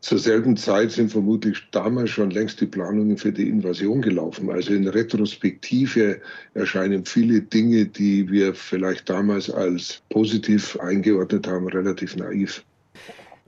Zur 0.03 0.19
selben 0.19 0.57
Zeit 0.57 0.91
sind 0.91 1.13
vermutlich 1.13 1.63
damals 1.71 2.09
schon 2.09 2.29
längst 2.29 2.59
die 2.59 2.65
Planungen 2.65 3.17
für 3.17 3.31
die 3.31 3.47
Invasion 3.47 4.01
gelaufen. 4.01 4.51
Also 4.51 4.73
in 4.73 4.85
Retrospektive 4.85 6.19
erscheinen 6.53 7.05
viele 7.05 7.39
Dinge, 7.39 7.85
die 7.85 8.29
wir 8.29 8.53
vielleicht 8.53 9.09
damals 9.09 9.49
als 9.49 10.01
positiv 10.09 10.77
eingeordnet 10.81 11.47
haben, 11.47 11.69
relativ 11.69 12.17
naiv. 12.17 12.65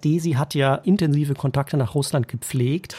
Desi 0.05 0.31
hat 0.31 0.55
ja 0.55 0.75
intensive 0.75 1.33
Kontakte 1.33 1.75
nach 1.75 1.93
Russland 1.93 2.29
gepflegt. 2.29 2.95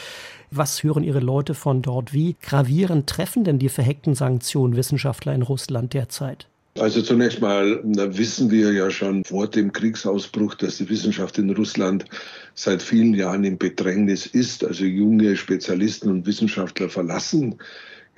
Was 0.51 0.83
hören 0.83 1.03
Ihre 1.03 1.19
Leute 1.19 1.55
von 1.55 1.81
dort? 1.81 2.13
Wie 2.13 2.35
gravierend 2.39 3.09
treffen 3.09 3.43
denn 3.43 3.57
die 3.57 3.69
verheckten 3.69 4.13
Sanktionen 4.13 4.75
Wissenschaftler 4.75 5.33
in 5.33 5.41
Russland 5.41 5.95
derzeit? 5.95 6.47
Also 6.79 7.01
zunächst 7.01 7.41
mal 7.41 7.79
wissen 7.83 8.51
wir 8.51 8.71
ja 8.71 8.89
schon 8.89 9.23
vor 9.23 9.47
dem 9.47 9.71
Kriegsausbruch, 9.71 10.55
dass 10.55 10.77
die 10.77 10.89
Wissenschaft 10.89 11.37
in 11.37 11.49
Russland 11.49 12.05
seit 12.53 12.81
vielen 12.81 13.13
Jahren 13.13 13.43
in 13.43 13.57
Bedrängnis 13.57 14.25
ist. 14.25 14.63
Also 14.63 14.85
junge 14.85 15.35
Spezialisten 15.35 16.09
und 16.09 16.25
Wissenschaftler 16.25 16.89
verlassen 16.89 17.55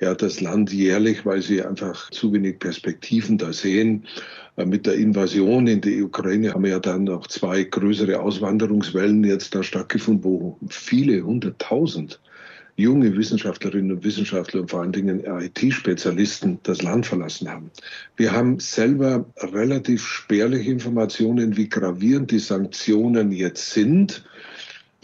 ja 0.00 0.14
das 0.14 0.40
Land 0.40 0.72
jährlich, 0.72 1.24
weil 1.26 1.42
sie 1.42 1.62
einfach 1.62 2.10
zu 2.10 2.32
wenig 2.32 2.58
Perspektiven 2.58 3.38
da 3.38 3.52
sehen. 3.52 4.06
Äh, 4.56 4.64
mit 4.64 4.86
der 4.86 4.94
Invasion 4.94 5.66
in 5.66 5.80
die 5.80 6.02
Ukraine 6.02 6.54
haben 6.54 6.64
ja 6.66 6.80
dann 6.80 7.04
noch 7.04 7.26
zwei 7.26 7.64
größere 7.64 8.20
Auswanderungswellen 8.20 9.24
jetzt 9.24 9.54
da 9.54 9.62
stattgefunden, 9.62 10.24
wo 10.24 10.58
viele 10.68 11.22
hunderttausend 11.22 12.20
junge 12.80 13.16
Wissenschaftlerinnen 13.16 13.92
und 13.92 14.04
Wissenschaftler 14.04 14.62
und 14.62 14.70
vor 14.70 14.80
allen 14.80 14.92
Dingen 14.92 15.22
IT-Spezialisten 15.24 16.58
das 16.62 16.82
Land 16.82 17.06
verlassen 17.06 17.48
haben. 17.48 17.70
Wir 18.16 18.32
haben 18.32 18.58
selber 18.58 19.26
relativ 19.36 20.04
spärliche 20.04 20.70
Informationen, 20.70 21.56
wie 21.56 21.68
gravierend 21.68 22.30
die 22.30 22.38
Sanktionen 22.38 23.30
jetzt 23.32 23.70
sind, 23.70 24.24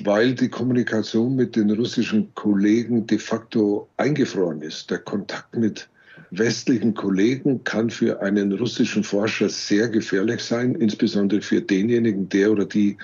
weil 0.03 0.35
die 0.35 0.49
Kommunikation 0.49 1.37
mit 1.37 1.57
den 1.57 1.71
russischen 1.71 2.35
Kollegen 2.35 3.07
de 3.07 3.19
facto 3.19 3.89
eingefroren 3.97 4.63
ist. 4.63 4.91
Der 4.91 4.99
Kontakt 4.99 5.57
mit 5.57 5.89
westlichen 6.31 6.95
Kollegen 6.95 7.63
kann 7.65 7.91
für 7.91 8.21
einen 8.21 8.53
russischen 8.53 9.05
Forscher 9.05 9.49
sehr 9.49 9.89
gefährlich 9.89 10.41
sein, 10.41 10.75
insbesondere 10.75 11.41
für 11.41 11.61
denjenigen, 11.61 12.29
der 12.29 12.51
oder 12.51 12.65
die 12.65 12.97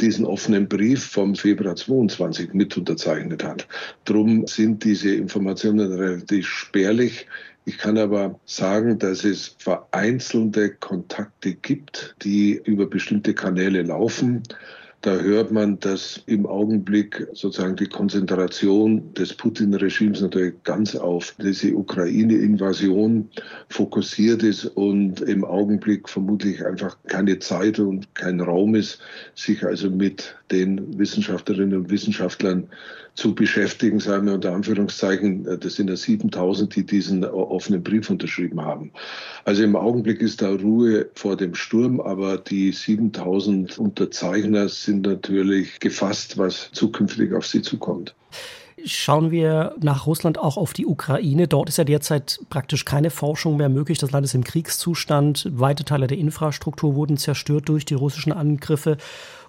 diesen 0.00 0.24
offenen 0.26 0.68
Brief 0.68 1.04
vom 1.04 1.34
Februar 1.34 1.76
22 1.76 2.52
mit 2.52 2.76
unterzeichnet 2.76 3.42
hat. 3.44 3.66
Drum 4.04 4.46
sind 4.46 4.84
diese 4.84 5.14
Informationen 5.14 5.92
relativ 5.92 6.46
spärlich. 6.46 7.26
Ich 7.64 7.78
kann 7.78 7.98
aber 7.98 8.38
sagen, 8.44 8.98
dass 8.98 9.24
es 9.24 9.56
vereinzelte 9.58 10.70
Kontakte 10.70 11.54
gibt, 11.54 12.14
die 12.22 12.60
über 12.64 12.86
bestimmte 12.86 13.34
Kanäle 13.34 13.82
laufen. 13.82 14.42
Da 15.06 15.20
hört 15.20 15.52
man, 15.52 15.78
dass 15.78 16.20
im 16.26 16.46
Augenblick 16.46 17.28
sozusagen 17.32 17.76
die 17.76 17.86
Konzentration 17.86 19.14
des 19.14 19.34
Putin-Regimes 19.34 20.20
natürlich 20.20 20.54
ganz 20.64 20.96
auf 20.96 21.32
diese 21.40 21.76
Ukraine-Invasion 21.76 23.30
fokussiert 23.68 24.42
ist 24.42 24.64
und 24.64 25.20
im 25.20 25.44
Augenblick 25.44 26.08
vermutlich 26.08 26.66
einfach 26.66 26.96
keine 27.06 27.38
Zeit 27.38 27.78
und 27.78 28.12
kein 28.16 28.40
Raum 28.40 28.74
ist, 28.74 28.98
sich 29.36 29.64
also 29.64 29.90
mit 29.90 30.34
den 30.50 30.98
Wissenschaftlerinnen 30.98 31.78
und 31.78 31.90
Wissenschaftlern 31.90 32.68
zu 33.16 33.34
beschäftigen, 33.34 33.98
sagen 33.98 34.26
wir 34.26 34.34
unter 34.34 34.52
Anführungszeichen, 34.52 35.58
das 35.60 35.74
sind 35.74 35.88
ja 35.88 35.96
7000, 35.96 36.76
die 36.76 36.86
diesen 36.86 37.24
offenen 37.24 37.82
Brief 37.82 38.08
unterschrieben 38.10 38.60
haben. 38.60 38.92
Also 39.44 39.64
im 39.64 39.74
Augenblick 39.74 40.20
ist 40.20 40.42
da 40.42 40.50
Ruhe 40.50 41.08
vor 41.14 41.36
dem 41.36 41.54
Sturm, 41.54 42.00
aber 42.00 42.38
die 42.38 42.72
7000 42.72 43.78
Unterzeichner 43.78 44.68
sind 44.68 45.06
natürlich 45.06 45.80
gefasst, 45.80 46.38
was 46.38 46.70
zukünftig 46.72 47.32
auf 47.32 47.46
sie 47.46 47.62
zukommt. 47.62 48.14
Schauen 48.84 49.30
wir 49.30 49.74
nach 49.80 50.06
Russland 50.06 50.38
auch 50.38 50.58
auf 50.58 50.74
die 50.74 50.86
Ukraine. 50.86 51.48
Dort 51.48 51.70
ist 51.70 51.78
ja 51.78 51.84
derzeit 51.84 52.38
praktisch 52.50 52.84
keine 52.84 53.08
Forschung 53.10 53.56
mehr 53.56 53.70
möglich. 53.70 53.98
Das 53.98 54.10
Land 54.10 54.26
ist 54.26 54.34
im 54.34 54.44
Kriegszustand. 54.44 55.48
Weite 55.50 55.84
Teile 55.84 56.06
der 56.06 56.18
Infrastruktur 56.18 56.94
wurden 56.94 57.16
zerstört 57.16 57.68
durch 57.70 57.86
die 57.86 57.94
russischen 57.94 58.32
Angriffe. 58.32 58.98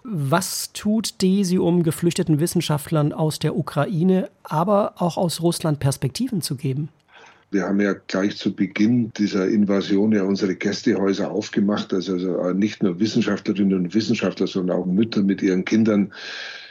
Was 0.09 0.71
tut 0.71 1.21
DESI, 1.21 1.59
um 1.59 1.83
geflüchteten 1.83 2.39
Wissenschaftlern 2.39 3.11
aus 3.11 3.39
der 3.39 3.57
Ukraine, 3.57 4.29
aber 4.41 4.93
auch 5.01 5.17
aus 5.17 5.41
Russland 5.41 5.81
Perspektiven 5.81 6.41
zu 6.41 6.55
geben? 6.55 6.87
Wir 7.51 7.63
haben 7.63 7.81
ja 7.81 7.93
gleich 8.07 8.37
zu 8.37 8.55
Beginn 8.55 9.11
dieser 9.17 9.49
Invasion 9.49 10.13
ja 10.13 10.23
unsere 10.23 10.55
Gästehäuser 10.55 11.29
aufgemacht, 11.29 11.93
also, 11.93 12.13
also 12.13 12.53
nicht 12.53 12.81
nur 12.81 13.01
Wissenschaftlerinnen 13.01 13.77
und 13.77 13.93
Wissenschaftler, 13.93 14.47
sondern 14.47 14.77
auch 14.77 14.85
Mütter 14.85 15.23
mit 15.23 15.41
ihren 15.41 15.65
Kindern 15.65 16.13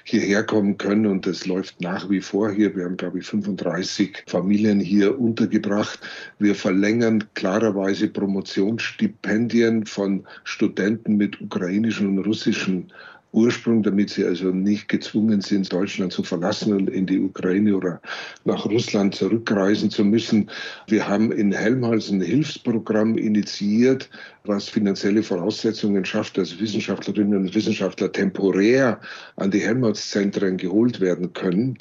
hierher 0.04 0.42
kommen 0.42 0.78
können 0.78 1.04
und 1.04 1.26
das 1.26 1.46
läuft 1.46 1.80
nach 1.82 2.08
wie 2.08 2.22
vor 2.22 2.50
hier. 2.52 2.74
Wir 2.74 2.84
haben, 2.84 2.96
glaube 2.96 3.18
ich, 3.18 3.26
35 3.26 4.24
Familien 4.28 4.80
hier 4.80 5.20
untergebracht. 5.20 5.98
Wir 6.38 6.54
verlängern 6.54 7.24
klarerweise 7.34 8.08
Promotionsstipendien 8.08 9.84
von 9.84 10.24
Studenten 10.44 11.16
mit 11.16 11.40
ukrainischen 11.40 12.16
und 12.16 12.24
russischen 12.24 12.92
Ursprung, 13.36 13.82
damit 13.82 14.10
sie 14.10 14.24
also 14.24 14.50
nicht 14.50 14.88
gezwungen 14.88 15.42
sind, 15.42 15.70
Deutschland 15.70 16.12
zu 16.12 16.22
verlassen 16.22 16.72
und 16.72 16.88
in 16.88 17.06
die 17.06 17.20
Ukraine 17.20 17.76
oder 17.76 18.00
nach 18.44 18.64
Russland 18.64 19.14
zurückreisen 19.14 19.90
zu 19.90 20.04
müssen. 20.04 20.50
Wir 20.88 21.06
haben 21.06 21.30
in 21.30 21.52
Helmholtz 21.52 22.10
ein 22.10 22.22
Hilfsprogramm 22.22 23.18
initiiert, 23.18 24.08
was 24.44 24.68
finanzielle 24.70 25.22
Voraussetzungen 25.22 26.04
schafft, 26.04 26.38
dass 26.38 26.58
Wissenschaftlerinnen 26.58 27.36
und 27.36 27.54
Wissenschaftler 27.54 28.10
temporär 28.10 29.00
an 29.36 29.50
die 29.50 29.60
Helmholtz-Zentren 29.60 30.56
geholt 30.56 31.00
werden 31.00 31.32
können. 31.34 31.76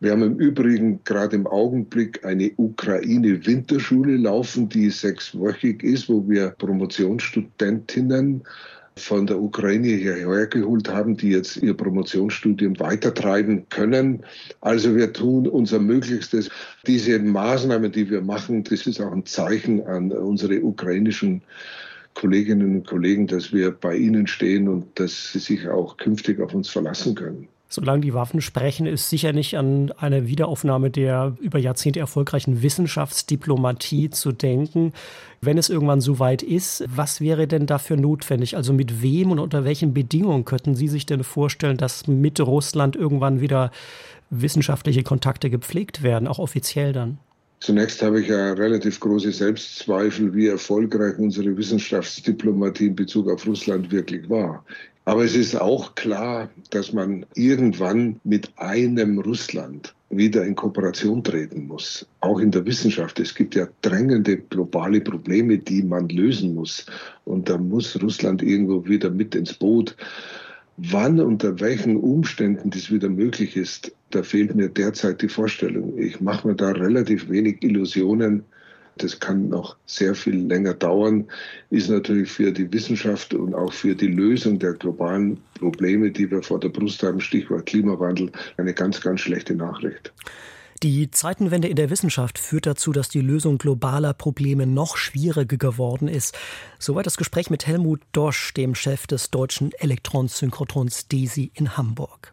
Wir 0.00 0.12
haben 0.12 0.22
im 0.22 0.36
Übrigen 0.36 1.02
gerade 1.02 1.34
im 1.34 1.46
Augenblick 1.48 2.24
eine 2.24 2.52
Ukraine-Winterschule 2.56 4.16
laufen, 4.16 4.68
die 4.68 4.90
sechswöchig 4.90 5.82
ist, 5.82 6.08
wo 6.08 6.28
wir 6.28 6.50
Promotionsstudentinnen 6.50 8.44
von 8.98 9.26
der 9.26 9.40
Ukraine 9.40 9.88
hierher 9.88 10.46
geholt 10.46 10.88
haben, 10.88 11.16
die 11.16 11.30
jetzt 11.30 11.56
ihr 11.58 11.74
Promotionsstudium 11.74 12.78
weitertreiben 12.78 13.68
können. 13.68 14.24
Also 14.60 14.94
wir 14.94 15.12
tun 15.12 15.46
unser 15.46 15.78
Möglichstes. 15.78 16.50
Diese 16.86 17.18
Maßnahmen, 17.18 17.92
die 17.92 18.10
wir 18.10 18.20
machen, 18.20 18.64
das 18.64 18.86
ist 18.86 19.00
auch 19.00 19.12
ein 19.12 19.24
Zeichen 19.24 19.86
an 19.86 20.12
unsere 20.12 20.62
ukrainischen 20.62 21.42
Kolleginnen 22.14 22.76
und 22.76 22.86
Kollegen, 22.86 23.26
dass 23.26 23.52
wir 23.52 23.70
bei 23.70 23.96
ihnen 23.96 24.26
stehen 24.26 24.68
und 24.68 24.98
dass 24.98 25.32
sie 25.32 25.38
sich 25.38 25.68
auch 25.68 25.96
künftig 25.96 26.40
auf 26.40 26.52
uns 26.52 26.68
verlassen 26.68 27.14
können. 27.14 27.48
Solange 27.70 28.00
die 28.00 28.14
Waffen 28.14 28.40
sprechen, 28.40 28.86
ist 28.86 29.10
sicher 29.10 29.34
nicht 29.34 29.58
an 29.58 29.92
eine 29.98 30.26
Wiederaufnahme 30.26 30.90
der 30.90 31.36
über 31.38 31.58
Jahrzehnte 31.58 32.00
erfolgreichen 32.00 32.62
Wissenschaftsdiplomatie 32.62 34.08
zu 34.08 34.32
denken. 34.32 34.94
Wenn 35.42 35.58
es 35.58 35.68
irgendwann 35.68 36.00
so 36.00 36.18
weit 36.18 36.42
ist, 36.42 36.84
was 36.88 37.20
wäre 37.20 37.46
denn 37.46 37.66
dafür 37.66 37.98
notwendig? 37.98 38.56
Also 38.56 38.72
mit 38.72 39.02
wem 39.02 39.32
und 39.32 39.38
unter 39.38 39.66
welchen 39.66 39.92
Bedingungen 39.92 40.46
könnten 40.46 40.74
Sie 40.74 40.88
sich 40.88 41.04
denn 41.04 41.24
vorstellen, 41.24 41.76
dass 41.76 42.06
mit 42.06 42.40
Russland 42.40 42.96
irgendwann 42.96 43.42
wieder 43.42 43.70
wissenschaftliche 44.30 45.02
Kontakte 45.02 45.50
gepflegt 45.50 46.02
werden, 46.02 46.26
auch 46.26 46.38
offiziell 46.38 46.94
dann? 46.94 47.18
Zunächst 47.60 48.02
habe 48.02 48.20
ich 48.20 48.28
ja 48.28 48.52
relativ 48.52 49.00
große 49.00 49.32
Selbstzweifel, 49.32 50.32
wie 50.34 50.46
erfolgreich 50.46 51.18
unsere 51.18 51.56
Wissenschaftsdiplomatie 51.56 52.86
in 52.86 52.96
Bezug 52.96 53.28
auf 53.28 53.46
Russland 53.46 53.90
wirklich 53.90 54.30
war. 54.30 54.64
Aber 55.08 55.24
es 55.24 55.34
ist 55.34 55.58
auch 55.58 55.94
klar, 55.94 56.50
dass 56.68 56.92
man 56.92 57.24
irgendwann 57.34 58.20
mit 58.24 58.50
einem 58.56 59.18
Russland 59.20 59.94
wieder 60.10 60.44
in 60.44 60.54
Kooperation 60.54 61.24
treten 61.24 61.66
muss. 61.66 62.06
Auch 62.20 62.40
in 62.40 62.50
der 62.50 62.66
Wissenschaft. 62.66 63.18
Es 63.18 63.34
gibt 63.34 63.54
ja 63.54 63.66
drängende 63.80 64.36
globale 64.36 65.00
Probleme, 65.00 65.56
die 65.56 65.82
man 65.82 66.10
lösen 66.10 66.54
muss. 66.54 66.84
Und 67.24 67.48
da 67.48 67.56
muss 67.56 67.98
Russland 68.02 68.42
irgendwo 68.42 68.84
wieder 68.84 69.08
mit 69.08 69.34
ins 69.34 69.54
Boot. 69.54 69.96
Wann, 70.76 71.18
unter 71.20 71.58
welchen 71.58 71.96
Umständen 71.96 72.68
das 72.68 72.90
wieder 72.90 73.08
möglich 73.08 73.56
ist, 73.56 73.90
da 74.10 74.22
fehlt 74.22 74.54
mir 74.54 74.68
derzeit 74.68 75.22
die 75.22 75.30
Vorstellung. 75.30 75.96
Ich 75.96 76.20
mache 76.20 76.46
mir 76.46 76.54
da 76.54 76.68
relativ 76.72 77.30
wenig 77.30 77.62
Illusionen 77.62 78.44
das 79.02 79.18
kann 79.18 79.48
noch 79.48 79.76
sehr 79.86 80.14
viel 80.14 80.46
länger 80.46 80.74
dauern, 80.74 81.26
ist 81.70 81.88
natürlich 81.88 82.30
für 82.30 82.52
die 82.52 82.72
Wissenschaft 82.72 83.34
und 83.34 83.54
auch 83.54 83.72
für 83.72 83.94
die 83.94 84.08
Lösung 84.08 84.58
der 84.58 84.74
globalen 84.74 85.38
Probleme, 85.58 86.10
die 86.10 86.30
wir 86.30 86.42
vor 86.42 86.60
der 86.60 86.68
Brust 86.68 87.02
haben, 87.02 87.20
Stichwort 87.20 87.66
Klimawandel, 87.66 88.30
eine 88.56 88.74
ganz, 88.74 89.00
ganz 89.00 89.20
schlechte 89.20 89.54
Nachricht. 89.54 90.12
Die 90.84 91.10
Zeitenwende 91.10 91.66
in 91.66 91.74
der 91.74 91.90
Wissenschaft 91.90 92.38
führt 92.38 92.66
dazu, 92.66 92.92
dass 92.92 93.08
die 93.08 93.20
Lösung 93.20 93.58
globaler 93.58 94.14
Probleme 94.14 94.64
noch 94.64 94.96
schwieriger 94.96 95.56
geworden 95.56 96.06
ist. 96.06 96.38
Soweit 96.78 97.06
das 97.06 97.16
Gespräch 97.16 97.50
mit 97.50 97.66
Helmut 97.66 98.00
Dosch, 98.12 98.54
dem 98.54 98.76
Chef 98.76 99.08
des 99.08 99.30
deutschen 99.30 99.72
Elektronensynchrotons 99.72 101.08
DESI 101.08 101.50
in 101.54 101.76
Hamburg. 101.76 102.32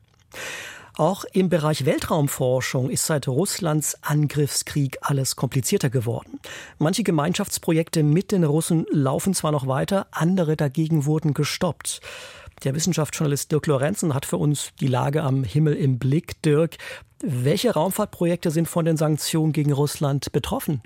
Auch 0.97 1.25
im 1.33 1.49
Bereich 1.49 1.85
Weltraumforschung 1.85 2.89
ist 2.89 3.05
seit 3.05 3.27
Russlands 3.27 3.97
Angriffskrieg 4.01 4.97
alles 5.01 5.35
komplizierter 5.35 5.89
geworden. 5.89 6.39
Manche 6.77 7.03
Gemeinschaftsprojekte 7.03 8.01
mit 8.01 8.31
den 8.31 8.45
Russen 8.45 8.85
laufen 8.91 9.33
zwar 9.33 9.51
noch 9.51 9.67
weiter, 9.67 10.07
andere 10.11 10.55
dagegen 10.55 11.05
wurden 11.05 11.33
gestoppt. 11.33 11.99
Der 12.63 12.75
Wissenschaftsjournalist 12.75 13.51
Dirk 13.51 13.67
Lorenzen 13.67 14.13
hat 14.13 14.25
für 14.25 14.37
uns 14.37 14.71
die 14.79 14.87
Lage 14.87 15.21
am 15.21 15.43
Himmel 15.43 15.73
im 15.73 15.99
Blick. 15.99 16.41
Dirk, 16.43 16.77
welche 17.19 17.73
Raumfahrtprojekte 17.73 18.49
sind 18.49 18.69
von 18.69 18.85
den 18.85 18.95
Sanktionen 18.95 19.51
gegen 19.51 19.73
Russland 19.73 20.31
betroffen? 20.31 20.81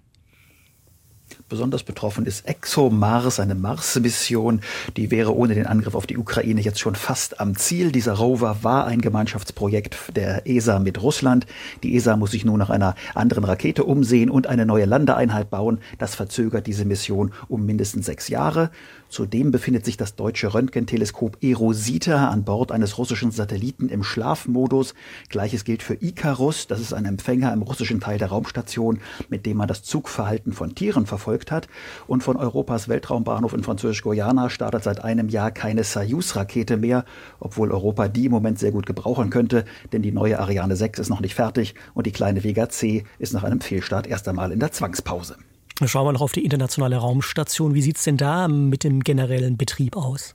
Besonders 1.48 1.84
betroffen 1.84 2.26
ist 2.26 2.48
ExoMars, 2.48 3.40
eine 3.40 3.56
Mars-Mission. 3.56 4.62
Die 4.98 5.12
wäre 5.12 5.36
ohne 5.36 5.56
den 5.56 5.66
Angriff 5.66 5.96
auf 5.96 6.08
die 6.08 6.18
Ukraine 6.18 6.62
jetzt 6.62 6.80
schon 6.80 6.96
fast 6.96 7.40
am 7.40 7.56
Ziel. 7.56 7.92
Dieser 7.92 8.14
Rover 8.14 8.58
war 8.62 8.86
ein 8.86 9.02
Gemeinschaftsprojekt 9.02 10.16
der 10.16 10.48
ESA 10.48 10.80
mit 10.80 11.02
Russland. 11.02 11.46
Die 11.84 11.96
ESA 11.96 12.18
muss 12.18 12.32
sich 12.32 12.46
nun 12.46 12.60
nach 12.60 12.70
einer 12.70 12.96
anderen 13.16 13.44
Rakete 13.44 13.84
umsehen 13.84 14.30
und 14.30 14.48
eine 14.48 14.66
neue 14.66 14.86
Landeeinheit 14.86 15.50
bauen. 15.50 15.80
Das 15.98 16.16
verzögert 16.16 16.68
diese 16.68 16.86
Mission 16.86 17.34
um 17.48 17.66
mindestens 17.66 18.06
sechs 18.06 18.28
Jahre. 18.28 18.72
Zudem 19.10 19.50
befindet 19.50 19.86
sich 19.86 19.98
das 19.98 20.16
deutsche 20.16 20.54
Röntgenteleskop 20.54 21.44
Erosita 21.44 22.30
an 22.30 22.44
Bord 22.44 22.72
eines 22.72 23.00
russischen 23.00 23.32
Satelliten 23.32 23.90
im 23.90 24.04
Schlafmodus. 24.04 24.94
Gleiches 25.30 25.64
gilt 25.64 25.82
für 25.82 25.96
Icarus. 25.96 26.68
Das 26.68 26.80
ist 26.80 26.94
ein 26.94 27.06
Empfänger 27.06 27.52
im 27.52 27.64
russischen 27.64 28.02
Teil 28.02 28.20
der 28.20 28.28
Raumstation, 28.28 29.00
mit 29.30 29.48
dem 29.48 29.58
man 29.58 29.68
das 29.68 29.82
Zugverhalten 29.82 30.54
von 30.54 30.76
Tieren 30.76 31.08
verfolgt 31.08 31.19
hat. 31.28 31.68
Und 32.08 32.24
von 32.24 32.38
Europas 32.38 32.88
Weltraumbahnhof 32.90 33.54
in 33.54 33.64
Französisch-Guyana 33.64 34.50
startet 34.50 34.84
seit 34.84 35.04
einem 35.04 35.30
Jahr 35.30 35.52
keine 35.52 35.84
Soyuz-Rakete 35.84 36.78
mehr, 36.78 37.06
obwohl 37.40 37.72
Europa 37.72 38.08
die 38.08 38.26
im 38.26 38.32
Moment 38.32 38.60
sehr 38.60 38.72
gut 38.72 38.86
gebrauchen 38.86 39.30
könnte, 39.30 39.66
denn 39.92 40.02
die 40.02 40.12
neue 40.12 40.40
Ariane 40.40 40.76
6 40.76 41.00
ist 41.00 41.10
noch 41.10 41.22
nicht 41.22 41.36
fertig 41.36 41.76
und 41.94 42.06
die 42.08 42.12
kleine 42.12 42.44
Vega 42.44 42.70
C 42.70 43.04
ist 43.20 43.34
nach 43.34 43.44
einem 43.44 43.62
Fehlstart 43.62 44.08
erst 44.08 44.28
einmal 44.28 44.52
in 44.52 44.60
der 44.60 44.72
Zwangspause. 44.72 45.38
Schauen 45.86 46.08
wir 46.08 46.12
noch 46.12 46.22
auf 46.22 46.34
die 46.34 46.44
internationale 46.44 46.98
Raumstation. 46.98 47.74
Wie 47.74 47.82
sieht 47.82 47.98
es 47.98 48.04
denn 48.04 48.18
da 48.18 48.48
mit 48.50 48.84
dem 48.84 49.02
generellen 49.02 49.56
Betrieb 49.56 49.96
aus? 49.96 50.34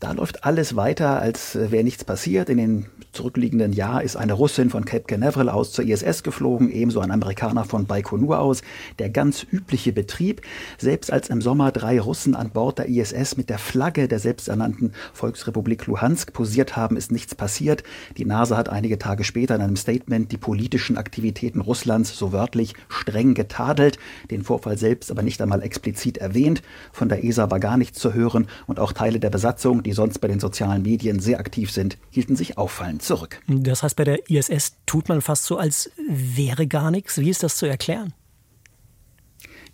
Da 0.00 0.10
läuft 0.10 0.42
alles 0.42 0.74
weiter, 0.74 1.20
als 1.20 1.54
wäre 1.54 1.84
nichts 1.84 2.04
passiert. 2.04 2.48
In 2.48 2.58
den 2.58 2.86
zurückliegenden 3.12 3.72
Jahr 3.72 4.02
ist 4.02 4.16
eine 4.16 4.32
Russin 4.32 4.70
von 4.70 4.84
Cape 4.84 5.04
Canaveral 5.04 5.48
aus 5.48 5.72
zur 5.72 5.84
ISS 5.84 6.22
geflogen, 6.22 6.70
ebenso 6.70 7.00
ein 7.00 7.10
Amerikaner 7.10 7.64
von 7.64 7.86
Baikonur 7.86 8.40
aus. 8.40 8.62
Der 8.98 9.10
ganz 9.10 9.46
übliche 9.50 9.92
Betrieb. 9.92 10.40
Selbst 10.78 11.12
als 11.12 11.28
im 11.28 11.42
Sommer 11.42 11.72
drei 11.72 12.00
Russen 12.00 12.34
an 12.34 12.50
Bord 12.50 12.78
der 12.78 12.88
ISS 12.88 13.36
mit 13.36 13.50
der 13.50 13.58
Flagge 13.58 14.08
der 14.08 14.18
selbsternannten 14.18 14.92
Volksrepublik 15.12 15.86
Luhansk 15.86 16.32
posiert 16.32 16.76
haben, 16.76 16.96
ist 16.96 17.12
nichts 17.12 17.34
passiert. 17.34 17.82
Die 18.16 18.24
NASA 18.24 18.56
hat 18.56 18.70
einige 18.70 18.98
Tage 18.98 19.24
später 19.24 19.54
in 19.56 19.60
einem 19.60 19.76
Statement 19.76 20.32
die 20.32 20.38
politischen 20.38 20.96
Aktivitäten 20.96 21.60
Russlands 21.60 22.16
so 22.16 22.32
wörtlich 22.32 22.74
streng 22.88 23.34
getadelt, 23.34 23.98
den 24.30 24.42
Vorfall 24.42 24.78
selbst 24.78 25.10
aber 25.10 25.22
nicht 25.22 25.42
einmal 25.42 25.62
explizit 25.62 26.16
erwähnt. 26.16 26.62
Von 26.92 27.10
der 27.10 27.24
ESA 27.24 27.50
war 27.50 27.60
gar 27.60 27.76
nichts 27.76 27.98
zu 27.98 28.14
hören 28.14 28.46
und 28.66 28.80
auch 28.80 28.92
Teile 28.92 29.20
der 29.20 29.30
Besatzung, 29.30 29.82
die 29.82 29.92
sonst 29.92 30.18
bei 30.18 30.28
den 30.28 30.40
sozialen 30.40 30.82
Medien 30.82 31.20
sehr 31.20 31.38
aktiv 31.38 31.70
sind, 31.70 31.98
hielten 32.10 32.36
sich 32.36 32.56
auffallend 32.56 33.01
zurück. 33.02 33.40
Das 33.46 33.82
heißt, 33.82 33.96
bei 33.96 34.04
der 34.04 34.30
ISS 34.30 34.76
tut 34.86 35.08
man 35.08 35.20
fast 35.20 35.44
so, 35.44 35.56
als 35.56 35.90
wäre 36.08 36.66
gar 36.66 36.90
nichts. 36.90 37.18
Wie 37.18 37.30
ist 37.30 37.42
das 37.42 37.56
zu 37.56 37.66
erklären? 37.66 38.14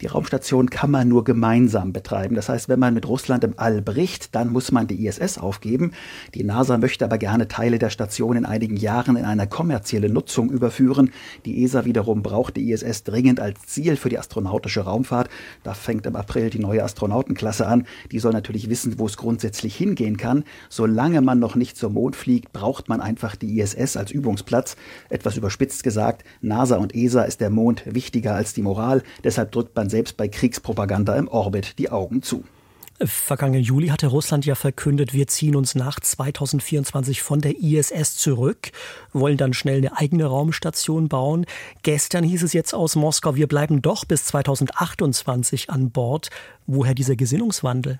Die 0.00 0.06
Raumstation 0.06 0.70
kann 0.70 0.92
man 0.92 1.08
nur 1.08 1.24
gemeinsam 1.24 1.92
betreiben. 1.92 2.36
Das 2.36 2.48
heißt, 2.48 2.68
wenn 2.68 2.78
man 2.78 2.94
mit 2.94 3.08
Russland 3.08 3.42
im 3.42 3.54
All 3.56 3.82
bricht, 3.82 4.32
dann 4.36 4.52
muss 4.52 4.70
man 4.70 4.86
die 4.86 5.06
ISS 5.06 5.38
aufgeben. 5.38 5.90
Die 6.34 6.44
NASA 6.44 6.78
möchte 6.78 7.04
aber 7.04 7.18
gerne 7.18 7.48
Teile 7.48 7.80
der 7.80 7.90
Station 7.90 8.36
in 8.36 8.46
einigen 8.46 8.76
Jahren 8.76 9.16
in 9.16 9.24
eine 9.24 9.48
kommerzielle 9.48 10.08
Nutzung 10.08 10.50
überführen. 10.50 11.10
Die 11.44 11.64
ESA 11.64 11.84
wiederum 11.84 12.22
braucht 12.22 12.56
die 12.56 12.70
ISS 12.70 13.02
dringend 13.02 13.40
als 13.40 13.66
Ziel 13.66 13.96
für 13.96 14.08
die 14.08 14.20
astronautische 14.20 14.82
Raumfahrt. 14.82 15.30
Da 15.64 15.74
fängt 15.74 16.06
im 16.06 16.14
April 16.14 16.50
die 16.50 16.60
neue 16.60 16.84
Astronautenklasse 16.84 17.66
an. 17.66 17.84
Die 18.12 18.20
soll 18.20 18.32
natürlich 18.32 18.70
wissen, 18.70 19.00
wo 19.00 19.06
es 19.06 19.16
grundsätzlich 19.16 19.74
hingehen 19.74 20.16
kann. 20.16 20.44
Solange 20.68 21.22
man 21.22 21.40
noch 21.40 21.56
nicht 21.56 21.76
zum 21.76 21.94
Mond 21.94 22.14
fliegt, 22.14 22.52
braucht 22.52 22.88
man 22.88 23.00
einfach 23.00 23.34
die 23.34 23.58
ISS 23.58 23.96
als 23.96 24.12
Übungsplatz. 24.12 24.76
Etwas 25.08 25.36
überspitzt 25.36 25.82
gesagt, 25.82 26.22
NASA 26.40 26.76
und 26.76 26.94
ESA 26.94 27.22
ist 27.22 27.40
der 27.40 27.50
Mond 27.50 27.82
wichtiger 27.84 28.36
als 28.36 28.52
die 28.54 28.62
Moral. 28.62 29.02
Deshalb 29.24 29.50
drückt 29.50 29.74
man 29.74 29.87
selbst 29.88 30.16
bei 30.16 30.28
Kriegspropaganda 30.28 31.16
im 31.16 31.28
Orbit 31.28 31.78
die 31.78 31.90
Augen 31.90 32.22
zu. 32.22 32.44
Vergangenen 33.00 33.62
Juli 33.62 33.88
hatte 33.88 34.08
Russland 34.08 34.44
ja 34.44 34.56
verkündet, 34.56 35.12
wir 35.12 35.28
ziehen 35.28 35.54
uns 35.54 35.76
nach 35.76 36.00
2024 36.00 37.22
von 37.22 37.40
der 37.40 37.60
ISS 37.60 38.16
zurück, 38.16 38.72
wollen 39.12 39.36
dann 39.36 39.54
schnell 39.54 39.78
eine 39.78 39.96
eigene 39.96 40.26
Raumstation 40.26 41.08
bauen. 41.08 41.46
Gestern 41.82 42.24
hieß 42.24 42.42
es 42.42 42.52
jetzt 42.54 42.74
aus 42.74 42.96
Moskau, 42.96 43.36
wir 43.36 43.46
bleiben 43.46 43.82
doch 43.82 44.04
bis 44.04 44.24
2028 44.24 45.70
an 45.70 45.92
Bord. 45.92 46.30
Woher 46.66 46.94
dieser 46.94 47.14
Gesinnungswandel? 47.14 47.98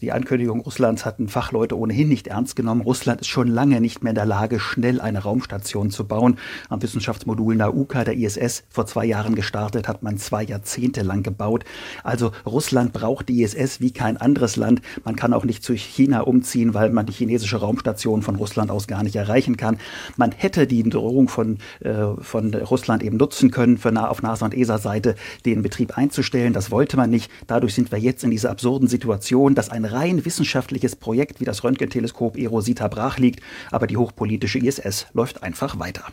Die 0.00 0.12
Ankündigung 0.12 0.60
Russlands 0.60 1.04
hatten 1.04 1.28
Fachleute 1.28 1.76
ohnehin 1.76 2.08
nicht 2.08 2.28
ernst 2.28 2.56
genommen. 2.56 2.80
Russland 2.80 3.20
ist 3.20 3.26
schon 3.26 3.48
lange 3.48 3.82
nicht 3.82 4.02
mehr 4.02 4.12
in 4.12 4.14
der 4.14 4.24
Lage, 4.24 4.58
schnell 4.58 4.98
eine 4.98 5.18
Raumstation 5.18 5.90
zu 5.90 6.06
bauen. 6.06 6.38
Am 6.70 6.80
Wissenschaftsmodul 6.80 7.54
Nauka 7.54 8.04
der 8.04 8.16
ISS 8.16 8.64
vor 8.70 8.86
zwei 8.86 9.04
Jahren 9.04 9.34
gestartet, 9.34 9.88
hat 9.88 10.02
man 10.02 10.16
zwei 10.16 10.42
Jahrzehnte 10.42 11.02
lang 11.02 11.22
gebaut. 11.22 11.64
Also 12.02 12.32
Russland 12.46 12.94
braucht 12.94 13.28
die 13.28 13.42
ISS 13.42 13.82
wie 13.82 13.90
kein 13.90 14.16
anderes 14.16 14.56
Land. 14.56 14.80
Man 15.04 15.16
kann 15.16 15.34
auch 15.34 15.44
nicht 15.44 15.62
zu 15.62 15.74
China 15.74 16.22
umziehen, 16.22 16.72
weil 16.72 16.88
man 16.88 17.04
die 17.04 17.12
chinesische 17.12 17.58
Raumstation 17.58 18.22
von 18.22 18.36
Russland 18.36 18.70
aus 18.70 18.86
gar 18.86 19.02
nicht 19.02 19.16
erreichen 19.16 19.58
kann. 19.58 19.76
Man 20.16 20.32
hätte 20.32 20.66
die 20.66 20.82
Drohung 20.82 21.28
von, 21.28 21.58
äh, 21.80 22.06
von 22.22 22.54
Russland 22.54 23.02
eben 23.02 23.18
nutzen 23.18 23.50
können, 23.50 23.76
für 23.76 23.90
auf 23.90 24.22
NASA 24.22 24.46
und 24.46 24.54
ESA-Seite 24.54 25.14
den 25.44 25.60
Betrieb 25.60 25.98
einzustellen. 25.98 26.54
Das 26.54 26.70
wollte 26.70 26.96
man 26.96 27.10
nicht. 27.10 27.30
Dadurch 27.46 27.74
sind 27.74 27.92
wir 27.92 27.98
jetzt 27.98 28.24
in 28.24 28.30
dieser 28.30 28.50
absurden 28.50 28.88
Situation, 28.88 29.54
dass 29.54 29.68
ein 29.68 29.89
rein 29.92 30.24
wissenschaftliches 30.24 30.96
Projekt 30.96 31.40
wie 31.40 31.44
das 31.44 31.64
Röntgenteleskop 31.64 32.36
Erosita 32.36 32.88
brach 32.88 33.18
liegt, 33.18 33.40
aber 33.70 33.86
die 33.86 33.96
hochpolitische 33.96 34.58
ISS 34.58 35.06
läuft 35.12 35.42
einfach 35.42 35.78
weiter. 35.78 36.04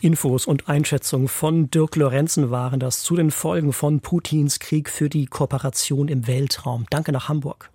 Infos 0.00 0.46
und 0.46 0.68
Einschätzungen 0.68 1.28
von 1.28 1.70
Dirk 1.70 1.96
Lorenzen 1.96 2.50
waren 2.50 2.78
das 2.78 3.02
zu 3.02 3.16
den 3.16 3.30
Folgen 3.30 3.72
von 3.72 4.00
Putins 4.00 4.58
Krieg 4.58 4.90
für 4.90 5.08
die 5.08 5.26
Kooperation 5.26 6.08
im 6.08 6.26
Weltraum. 6.26 6.84
Danke 6.90 7.10
nach 7.12 7.28
Hamburg. 7.28 7.70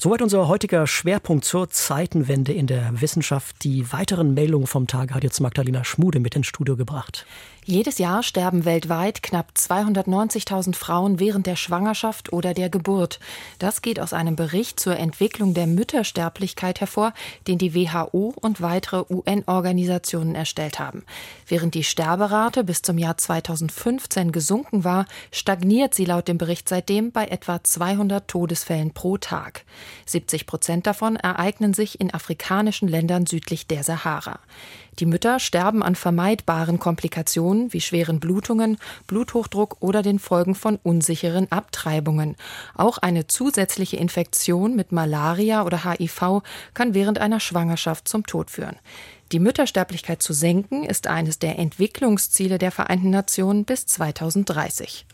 Soweit 0.00 0.22
unser 0.22 0.46
heutiger 0.46 0.86
Schwerpunkt 0.86 1.44
zur 1.44 1.70
Zeitenwende 1.70 2.52
in 2.52 2.68
der 2.68 3.00
Wissenschaft. 3.00 3.64
Die 3.64 3.92
weiteren 3.92 4.32
Meldungen 4.32 4.68
vom 4.68 4.86
Tag 4.86 5.12
hat 5.12 5.24
jetzt 5.24 5.40
Magdalena 5.40 5.82
Schmude 5.82 6.20
mit 6.20 6.36
ins 6.36 6.46
Studio 6.46 6.76
gebracht. 6.76 7.26
Jedes 7.70 7.98
Jahr 7.98 8.22
sterben 8.22 8.64
weltweit 8.64 9.22
knapp 9.22 9.52
290.000 9.54 10.74
Frauen 10.74 11.20
während 11.20 11.46
der 11.46 11.54
Schwangerschaft 11.54 12.32
oder 12.32 12.54
der 12.54 12.70
Geburt. 12.70 13.20
Das 13.58 13.82
geht 13.82 14.00
aus 14.00 14.14
einem 14.14 14.36
Bericht 14.36 14.80
zur 14.80 14.96
Entwicklung 14.96 15.52
der 15.52 15.66
Müttersterblichkeit 15.66 16.80
hervor, 16.80 17.12
den 17.46 17.58
die 17.58 17.74
WHO 17.74 18.32
und 18.40 18.62
weitere 18.62 19.04
UN-Organisationen 19.10 20.34
erstellt 20.34 20.78
haben. 20.78 21.04
Während 21.46 21.74
die 21.74 21.84
Sterberate 21.84 22.64
bis 22.64 22.80
zum 22.80 22.96
Jahr 22.96 23.18
2015 23.18 24.32
gesunken 24.32 24.84
war, 24.84 25.04
stagniert 25.30 25.94
sie 25.94 26.06
laut 26.06 26.26
dem 26.26 26.38
Bericht 26.38 26.70
seitdem 26.70 27.12
bei 27.12 27.26
etwa 27.26 27.62
200 27.62 28.26
Todesfällen 28.28 28.94
pro 28.94 29.18
Tag. 29.18 29.66
70 30.06 30.46
Prozent 30.46 30.86
davon 30.86 31.16
ereignen 31.16 31.74
sich 31.74 32.00
in 32.00 32.14
afrikanischen 32.14 32.88
Ländern 32.88 33.26
südlich 33.26 33.66
der 33.66 33.84
Sahara. 33.84 34.40
Die 34.98 35.06
Mütter 35.06 35.38
sterben 35.38 35.82
an 35.82 35.94
vermeidbaren 35.94 36.80
Komplikationen 36.80 37.72
wie 37.72 37.80
schweren 37.80 38.18
Blutungen, 38.18 38.78
Bluthochdruck 39.06 39.76
oder 39.80 40.02
den 40.02 40.18
Folgen 40.18 40.56
von 40.56 40.76
unsicheren 40.82 41.50
Abtreibungen. 41.52 42.34
Auch 42.74 42.98
eine 42.98 43.28
zusätzliche 43.28 43.96
Infektion 43.96 44.74
mit 44.74 44.90
Malaria 44.90 45.64
oder 45.64 45.84
HIV 45.84 46.42
kann 46.74 46.94
während 46.94 47.18
einer 47.18 47.38
Schwangerschaft 47.38 48.08
zum 48.08 48.26
Tod 48.26 48.50
führen. 48.50 48.76
Die 49.30 49.40
Müttersterblichkeit 49.40 50.22
zu 50.22 50.32
senken 50.32 50.84
ist 50.84 51.06
eines 51.06 51.38
der 51.38 51.58
Entwicklungsziele 51.58 52.58
der 52.58 52.72
Vereinten 52.72 53.10
Nationen 53.10 53.64
bis 53.64 53.86
2030. 53.86 55.06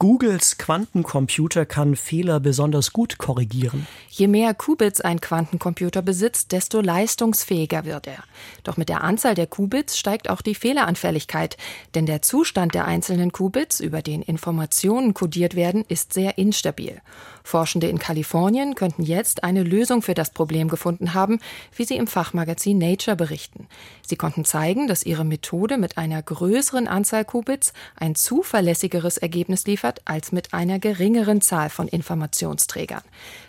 Googles 0.00 0.56
Quantencomputer 0.56 1.66
kann 1.66 1.94
Fehler 1.94 2.40
besonders 2.40 2.94
gut 2.94 3.18
korrigieren. 3.18 3.86
Je 4.08 4.28
mehr 4.28 4.54
Qubits 4.54 5.02
ein 5.02 5.20
Quantencomputer 5.20 6.00
besitzt, 6.00 6.52
desto 6.52 6.80
leistungsfähiger 6.80 7.84
wird 7.84 8.06
er. 8.06 8.24
Doch 8.62 8.78
mit 8.78 8.88
der 8.88 9.04
Anzahl 9.04 9.34
der 9.34 9.46
Qubits 9.46 9.98
steigt 9.98 10.30
auch 10.30 10.40
die 10.40 10.54
Fehleranfälligkeit, 10.54 11.58
denn 11.94 12.06
der 12.06 12.22
Zustand 12.22 12.72
der 12.72 12.86
einzelnen 12.86 13.30
Qubits, 13.30 13.78
über 13.78 14.00
den 14.00 14.22
Informationen 14.22 15.12
kodiert 15.12 15.54
werden, 15.54 15.84
ist 15.86 16.14
sehr 16.14 16.38
instabil. 16.38 17.02
Forschende 17.44 17.88
in 17.88 17.98
Kalifornien 17.98 18.76
könnten 18.76 19.02
jetzt 19.02 19.44
eine 19.44 19.62
Lösung 19.62 20.00
für 20.00 20.14
das 20.14 20.30
Problem 20.30 20.68
gefunden 20.68 21.12
haben, 21.12 21.40
wie 21.76 21.84
sie 21.84 21.96
im 21.96 22.06
Fachmagazin 22.06 22.78
Nature 22.78 23.16
berichten. 23.16 23.66
Sie 24.06 24.16
konnten 24.16 24.46
zeigen, 24.46 24.88
dass 24.88 25.04
ihre 25.04 25.26
Methode 25.26 25.76
mit 25.76 25.98
einer 25.98 26.22
größeren 26.22 26.88
Anzahl 26.88 27.26
Qubits 27.26 27.74
ein 27.96 28.14
zuverlässigeres 28.14 29.18
Ergebnis 29.18 29.66
liefert 29.66 29.89
als 30.04 30.32
mit 30.32 30.54
einer 30.54 30.78
geringeren 30.78 31.40
Zahl 31.40 31.70
von 31.70 31.88
Informationsträgern. 31.88 33.02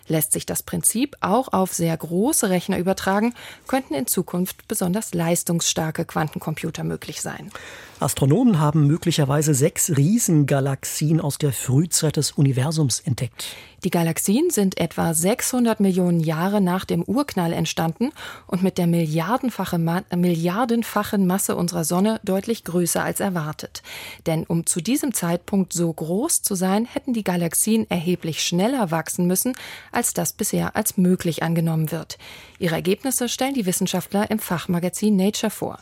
Lässt 0.06 0.32
sich 0.32 0.46
das 0.46 0.62
Prinzip 0.62 1.16
auch 1.20 1.52
auf 1.52 1.72
sehr 1.72 1.96
große 1.96 2.50
Rechner 2.50 2.78
übertragen, 2.78 3.34
könnten 3.66 3.94
in 3.94 4.06
Zukunft 4.06 4.68
besonders 4.68 5.14
leistungsstarke 5.14 6.04
Quantencomputer 6.04 6.84
möglich 6.84 7.20
sein. 7.20 7.50
Astronomen 8.00 8.58
haben 8.58 8.86
möglicherweise 8.86 9.54
sechs 9.54 9.96
Riesengalaxien 9.96 11.20
aus 11.20 11.38
der 11.38 11.52
Frühzeit 11.52 12.16
des 12.16 12.32
Universums 12.32 13.00
entdeckt. 13.00 13.54
Die 13.84 13.90
Galaxien 13.90 14.50
sind 14.50 14.78
etwa 14.78 15.12
600 15.12 15.80
Millionen 15.80 16.20
Jahre 16.20 16.60
nach 16.60 16.84
dem 16.84 17.02
Urknall 17.02 17.52
entstanden 17.52 18.10
und 18.46 18.62
mit 18.62 18.78
der 18.78 18.86
milliardenfache 18.86 19.78
Ma 19.78 20.02
milliardenfachen 20.14 21.26
Masse 21.26 21.56
unserer 21.56 21.82
Sonne 21.82 22.20
deutlich 22.22 22.62
größer 22.62 23.02
als 23.02 23.18
erwartet. 23.18 23.82
Denn 24.26 24.44
um 24.44 24.66
zu 24.66 24.80
diesem 24.80 25.14
Zeitpunkt 25.14 25.72
so 25.72 25.92
groß 25.92 26.42
zu 26.42 26.54
sein, 26.54 26.84
hätten 26.84 27.12
die 27.12 27.24
Galaxien 27.24 27.90
erheblich 27.90 28.44
schneller 28.44 28.92
wachsen 28.92 29.26
müssen, 29.26 29.54
als 29.92 30.14
das 30.14 30.32
bisher 30.32 30.74
als 30.74 30.96
möglich 30.96 31.42
angenommen 31.42 31.92
wird. 31.92 32.18
Ihre 32.58 32.74
Ergebnisse 32.74 33.28
stellen 33.28 33.54
die 33.54 33.66
Wissenschaftler 33.66 34.30
im 34.30 34.38
Fachmagazin 34.38 35.16
Nature 35.16 35.50
vor. 35.50 35.78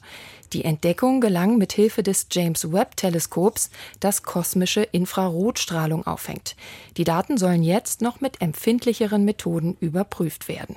Die 0.53 0.64
Entdeckung 0.64 1.20
gelang 1.20 1.59
mit 1.59 1.73
Hilfe 1.73 2.03
des 2.03 2.27
James 2.33 2.73
Webb 2.73 2.96
Teleskops, 2.96 3.70
das 4.01 4.25
kosmische 4.25 4.83
Infrarotstrahlung 4.83 6.07
auffängt. 6.07 6.57
Die 6.96 7.05
Daten 7.05 7.38
sollen 7.38 7.62
jetzt 7.62 8.03
noch 8.03 8.20
mit 8.20 8.40
empfindlicheren 8.42 9.25
Methoden 9.25 9.77
überprüft 9.79 10.49
werden. 10.49 10.77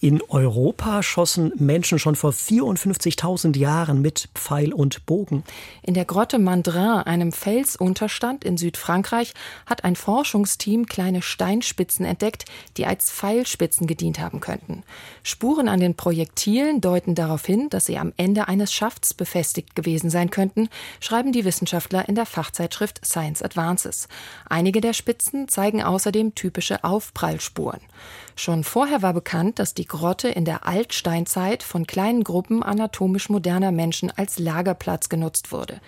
In 0.00 0.22
Europa 0.28 1.02
schossen 1.02 1.50
Menschen 1.56 1.98
schon 1.98 2.14
vor 2.14 2.30
54.000 2.30 3.58
Jahren 3.58 4.00
mit 4.00 4.28
Pfeil 4.32 4.72
und 4.72 5.04
Bogen. 5.06 5.42
In 5.82 5.94
der 5.94 6.04
Grotte 6.04 6.38
Mandrin, 6.38 7.02
einem 7.02 7.32
Felsunterstand 7.32 8.44
in 8.44 8.56
Südfrankreich, 8.56 9.34
hat 9.66 9.82
ein 9.82 9.96
Forschungsteam 9.96 10.86
kleine 10.86 11.20
Steinspitzen 11.20 12.06
entdeckt, 12.06 12.44
die 12.76 12.86
als 12.86 13.10
Pfeilspitzen 13.10 13.88
gedient 13.88 14.20
haben 14.20 14.38
könnten. 14.38 14.84
Spuren 15.24 15.68
an 15.68 15.80
den 15.80 15.96
Projektilen 15.96 16.80
deuten 16.80 17.16
darauf 17.16 17.44
hin, 17.44 17.68
dass 17.68 17.86
sie 17.86 17.98
am 17.98 18.12
Ende 18.16 18.46
eines 18.46 18.72
Schafts 18.72 19.14
befestigt 19.14 19.74
gewesen 19.74 20.10
sein 20.10 20.30
könnten, 20.30 20.68
schreiben 21.00 21.32
die 21.32 21.44
Wissenschaftler 21.44 22.08
in 22.08 22.14
der 22.14 22.26
Fachzeitschrift 22.26 23.04
Science 23.04 23.42
Advances. 23.42 24.06
Einige 24.48 24.80
der 24.80 24.92
Spitzen 24.92 25.48
zeigen 25.48 25.82
außerdem 25.82 26.36
typische 26.36 26.84
Aufprallspuren. 26.84 27.80
Schon 28.36 28.62
vorher 28.62 29.02
war 29.02 29.12
bekannt, 29.12 29.58
dass 29.58 29.74
die 29.74 29.87
Grotte 29.88 30.28
in 30.28 30.44
der 30.44 30.66
Altsteinzeit 30.66 31.62
von 31.62 31.86
kleinen 31.86 32.22
Gruppen 32.22 32.62
anatomisch 32.62 33.28
moderner 33.28 33.72
Menschen 33.72 34.12
als 34.16 34.38
Lagerplatz 34.38 35.08
genutzt 35.08 35.50
wurde. 35.50 35.80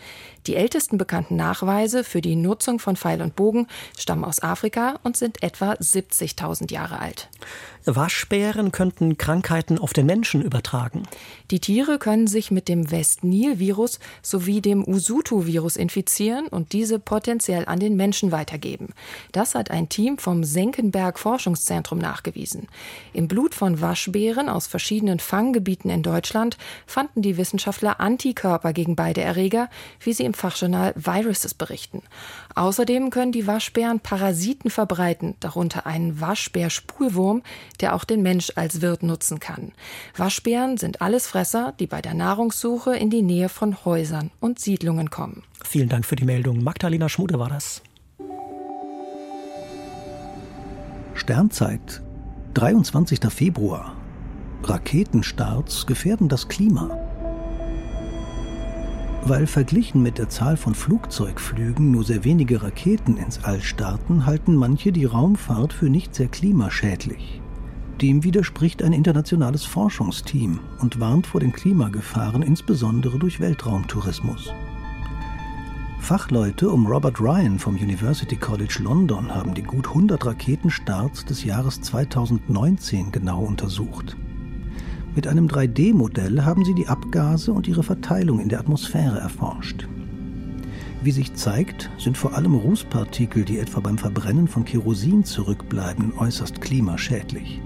Die 0.47 0.57
ältesten 0.57 0.97
bekannten 0.97 1.37
Nachweise 1.37 2.03
für 2.03 2.23
die 2.23 2.35
Nutzung 2.35 2.79
von 2.79 2.97
Pfeil 2.97 3.21
und 3.21 3.37
Bogen 3.37 3.67
stammen 3.99 4.25
aus 4.25 4.43
Afrika 4.43 4.99
und 5.03 5.17
sind 5.17 5.43
etwa 5.43 5.73
70.000 5.73 6.73
Jahre 6.73 6.99
alt. 6.99 7.29
Waschbären 7.85 8.73
könnten 8.73 9.19
Krankheiten 9.19 9.79
auf 9.79 9.93
den 9.93 10.07
Menschen 10.07 10.43
übertragen. 10.43 11.03
Die 11.51 11.61
Tiere 11.61 11.99
können 11.99 12.27
sich 12.27 12.51
mit 12.51 12.69
dem 12.69 12.91
West-Nil-Virus 12.91 14.01
sowie 14.23 14.61
dem 14.61 14.87
Usutu-Virus 14.87 15.77
infizieren 15.77 16.47
und 16.49 16.73
diese 16.73 16.99
potenziell 16.99 17.67
an 17.67 17.81
den 17.81 17.97
Menschen 17.97 18.33
weitergeben. 18.33 18.89
Das 19.33 19.55
hat 19.55 19.71
ein 19.71 19.89
Team 19.89 20.19
vom 20.19 20.45
Senckenberg 20.45 21.19
Forschungszentrum 21.19 21.99
nachgewiesen. 21.99 22.69
Im 23.13 23.29
Blut 23.29 23.55
von 23.55 23.81
Waschbären 23.91 24.49
aus 24.49 24.69
verschiedenen 24.69 25.19
Fanggebieten 25.19 25.91
in 25.91 26.05
Deutschland 26.05 26.57
fanden 26.87 27.23
die 27.23 27.37
Wissenschaftler 27.37 27.99
Antikörper 27.99 28.73
gegen 28.73 28.95
beide 28.95 29.21
Erreger, 29.21 29.69
wie 29.99 30.13
sie 30.13 30.25
im 30.25 30.33
Fachjournal 30.33 30.95
Viruses 30.95 31.55
berichten. 31.55 32.05
Außerdem 32.55 33.11
können 33.11 33.33
die 33.33 33.49
Waschbären 33.49 33.99
Parasiten 33.99 34.71
verbreiten, 34.71 35.35
darunter 35.41 35.87
einen 35.87 36.21
Waschbärspulwurm, 36.21 37.43
der 37.81 37.97
auch 37.97 38.05
den 38.05 38.23
Mensch 38.23 38.53
als 38.55 38.81
Wirt 38.81 39.03
nutzen 39.03 39.41
kann. 39.41 39.73
Waschbären 40.17 40.77
sind 40.77 41.03
Allesfresser, 41.03 41.75
die 41.81 41.89
bei 41.89 42.01
der 42.01 42.15
Nahrungssuche 42.15 42.95
in 42.95 43.11
die 43.11 43.23
Nähe 43.23 43.49
von 43.49 43.85
Häusern 43.85 44.31
und 44.39 44.61
Siedlungen 44.61 45.11
kommen. 45.11 45.43
Vielen 45.65 45.89
Dank 45.89 46.07
für 46.07 46.15
die 46.15 46.25
Meldung. 46.25 46.63
Magdalena 46.63 47.09
Schmude 47.09 47.41
war 47.41 47.49
das. 47.49 47.83
Sternzeit, 51.17 52.03
23. 52.55 53.21
Februar. 53.33 53.95
Raketenstarts 54.65 55.87
gefährden 55.87 56.29
das 56.29 56.49
Klima. 56.49 56.91
Weil 59.23 59.47
verglichen 59.47 60.03
mit 60.03 60.19
der 60.19 60.29
Zahl 60.29 60.57
von 60.57 60.75
Flugzeugflügen 60.75 61.93
nur 61.93 62.03
sehr 62.03 62.25
wenige 62.25 62.61
Raketen 62.61 63.19
ins 63.19 63.45
All 63.45 63.61
starten, 63.61 64.27
halten 64.27 64.57
manche 64.57 64.91
die 64.91 65.05
Raumfahrt 65.05 65.73
für 65.73 65.89
nicht 65.89 66.13
sehr 66.17 66.27
klimaschädlich. 66.27 67.41
Dem 68.03 68.25
widerspricht 68.25 68.83
ein 68.83 68.95
internationales 68.95 69.65
Forschungsteam 69.65 70.59
und 70.81 70.99
warnt 70.99 71.29
vor 71.29 71.39
den 71.41 71.53
Klimagefahren 71.53 72.43
insbesondere 72.43 73.21
durch 73.21 73.39
Weltraumtourismus. 73.39 74.53
Fachleute 76.01 76.71
um 76.71 76.87
Robert 76.87 77.21
Ryan 77.21 77.59
vom 77.59 77.75
University 77.77 78.35
College 78.35 78.79
London 78.83 79.33
haben 79.33 79.55
die 79.55 79.63
gut 79.63 79.87
100 79.87 80.27
Raketenstarts 80.27 81.25
des 81.25 81.45
Jahres 81.45 81.81
2019 81.83 83.13
genau 83.13 83.45
untersucht. 83.45 84.17
Mit 85.15 85.29
einem 85.29 85.47
3D-Modell 85.47 86.43
haben 86.43 86.65
sie 86.65 86.75
die 86.75 86.89
Abgase 86.89 87.53
und 87.53 87.69
ihre 87.69 87.85
Verteilung 87.85 88.41
in 88.41 88.49
der 88.49 88.59
Atmosphäre 88.59 89.21
erforscht. 89.21 89.87
Wie 91.03 91.13
sich 91.13 91.35
zeigt, 91.35 91.91
sind 91.99 92.19
vor 92.19 92.35
allem 92.35 92.55
Rußpartikel, 92.55 93.45
die 93.45 93.59
etwa 93.59 93.81
beim 93.81 93.99
Verbrennen 93.99 94.49
von 94.49 94.65
Kerosin 94.65 95.25
zurückbleiben, 95.25 96.15
äußerst 96.19 96.61
klimaschädlich. 96.61 97.61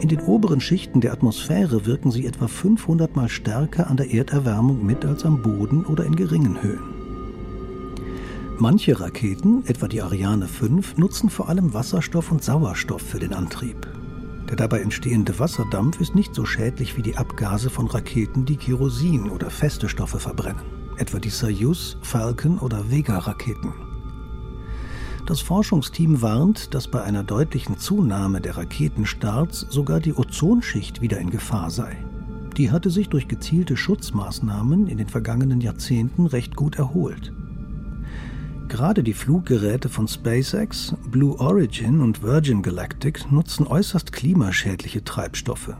In 0.00 0.08
den 0.08 0.20
oberen 0.20 0.60
Schichten 0.60 1.00
der 1.00 1.12
Atmosphäre 1.12 1.86
wirken 1.86 2.10
sie 2.10 2.26
etwa 2.26 2.48
500 2.48 3.16
mal 3.16 3.28
stärker 3.28 3.88
an 3.88 3.96
der 3.96 4.10
Erderwärmung 4.10 4.84
mit 4.84 5.04
als 5.04 5.24
am 5.24 5.40
Boden 5.40 5.86
oder 5.86 6.04
in 6.04 6.16
geringen 6.16 6.60
Höhen. 6.60 6.91
Manche 8.62 9.00
Raketen, 9.00 9.64
etwa 9.66 9.88
die 9.88 10.00
Ariane 10.02 10.46
5, 10.46 10.96
nutzen 10.96 11.30
vor 11.30 11.48
allem 11.48 11.74
Wasserstoff 11.74 12.30
und 12.30 12.44
Sauerstoff 12.44 13.02
für 13.02 13.18
den 13.18 13.34
Antrieb. 13.34 13.88
Der 14.48 14.54
dabei 14.54 14.82
entstehende 14.82 15.36
Wasserdampf 15.40 16.00
ist 16.00 16.14
nicht 16.14 16.32
so 16.32 16.44
schädlich 16.44 16.96
wie 16.96 17.02
die 17.02 17.16
Abgase 17.16 17.70
von 17.70 17.88
Raketen, 17.88 18.44
die 18.44 18.54
Kerosin 18.54 19.28
oder 19.30 19.50
feste 19.50 19.88
Stoffe 19.88 20.20
verbrennen, 20.20 20.62
etwa 20.96 21.18
die 21.18 21.28
Soyuz, 21.28 21.96
Falcon 22.02 22.60
oder 22.60 22.88
Vega-Raketen. 22.88 23.72
Das 25.26 25.40
Forschungsteam 25.40 26.22
warnt, 26.22 26.72
dass 26.72 26.86
bei 26.86 27.02
einer 27.02 27.24
deutlichen 27.24 27.78
Zunahme 27.78 28.40
der 28.40 28.58
Raketenstarts 28.58 29.66
sogar 29.70 29.98
die 29.98 30.14
Ozonschicht 30.14 31.00
wieder 31.00 31.18
in 31.18 31.30
Gefahr 31.30 31.70
sei. 31.72 31.96
Die 32.56 32.70
hatte 32.70 32.90
sich 32.90 33.08
durch 33.08 33.26
gezielte 33.26 33.76
Schutzmaßnahmen 33.76 34.86
in 34.86 34.98
den 34.98 35.08
vergangenen 35.08 35.60
Jahrzehnten 35.60 36.26
recht 36.26 36.54
gut 36.54 36.76
erholt. 36.76 37.32
Gerade 38.72 39.02
die 39.02 39.12
Fluggeräte 39.12 39.90
von 39.90 40.08
SpaceX, 40.08 40.94
Blue 41.10 41.38
Origin 41.38 42.00
und 42.00 42.22
Virgin 42.22 42.62
Galactic 42.62 43.30
nutzen 43.30 43.66
äußerst 43.66 44.12
klimaschädliche 44.12 45.04
Treibstoffe. 45.04 45.76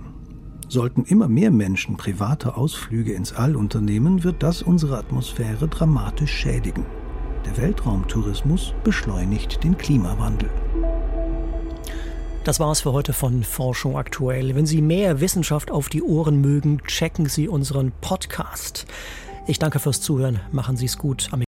Sollten 0.68 1.06
immer 1.06 1.26
mehr 1.26 1.50
Menschen 1.50 1.96
private 1.96 2.54
Ausflüge 2.54 3.14
ins 3.14 3.32
All 3.32 3.56
unternehmen, 3.56 4.24
wird 4.24 4.42
das 4.42 4.60
unsere 4.60 4.98
Atmosphäre 4.98 5.68
dramatisch 5.68 6.32
schädigen. 6.32 6.84
Der 7.46 7.56
Weltraumtourismus 7.56 8.74
beschleunigt 8.84 9.64
den 9.64 9.78
Klimawandel. 9.78 10.50
Das 12.44 12.60
war's 12.60 12.82
für 12.82 12.92
heute 12.92 13.14
von 13.14 13.42
Forschung 13.42 13.96
aktuell. 13.96 14.54
Wenn 14.54 14.66
Sie 14.66 14.82
mehr 14.82 15.22
Wissenschaft 15.22 15.70
auf 15.70 15.88
die 15.88 16.02
Ohren 16.02 16.42
mögen, 16.42 16.82
checken 16.86 17.24
Sie 17.24 17.48
unseren 17.48 17.90
Podcast. 18.02 18.84
Ich 19.46 19.58
danke 19.58 19.78
fürs 19.78 20.02
Zuhören. 20.02 20.40
Machen 20.52 20.76
Sie 20.76 20.84
es 20.84 20.98
gut. 20.98 21.30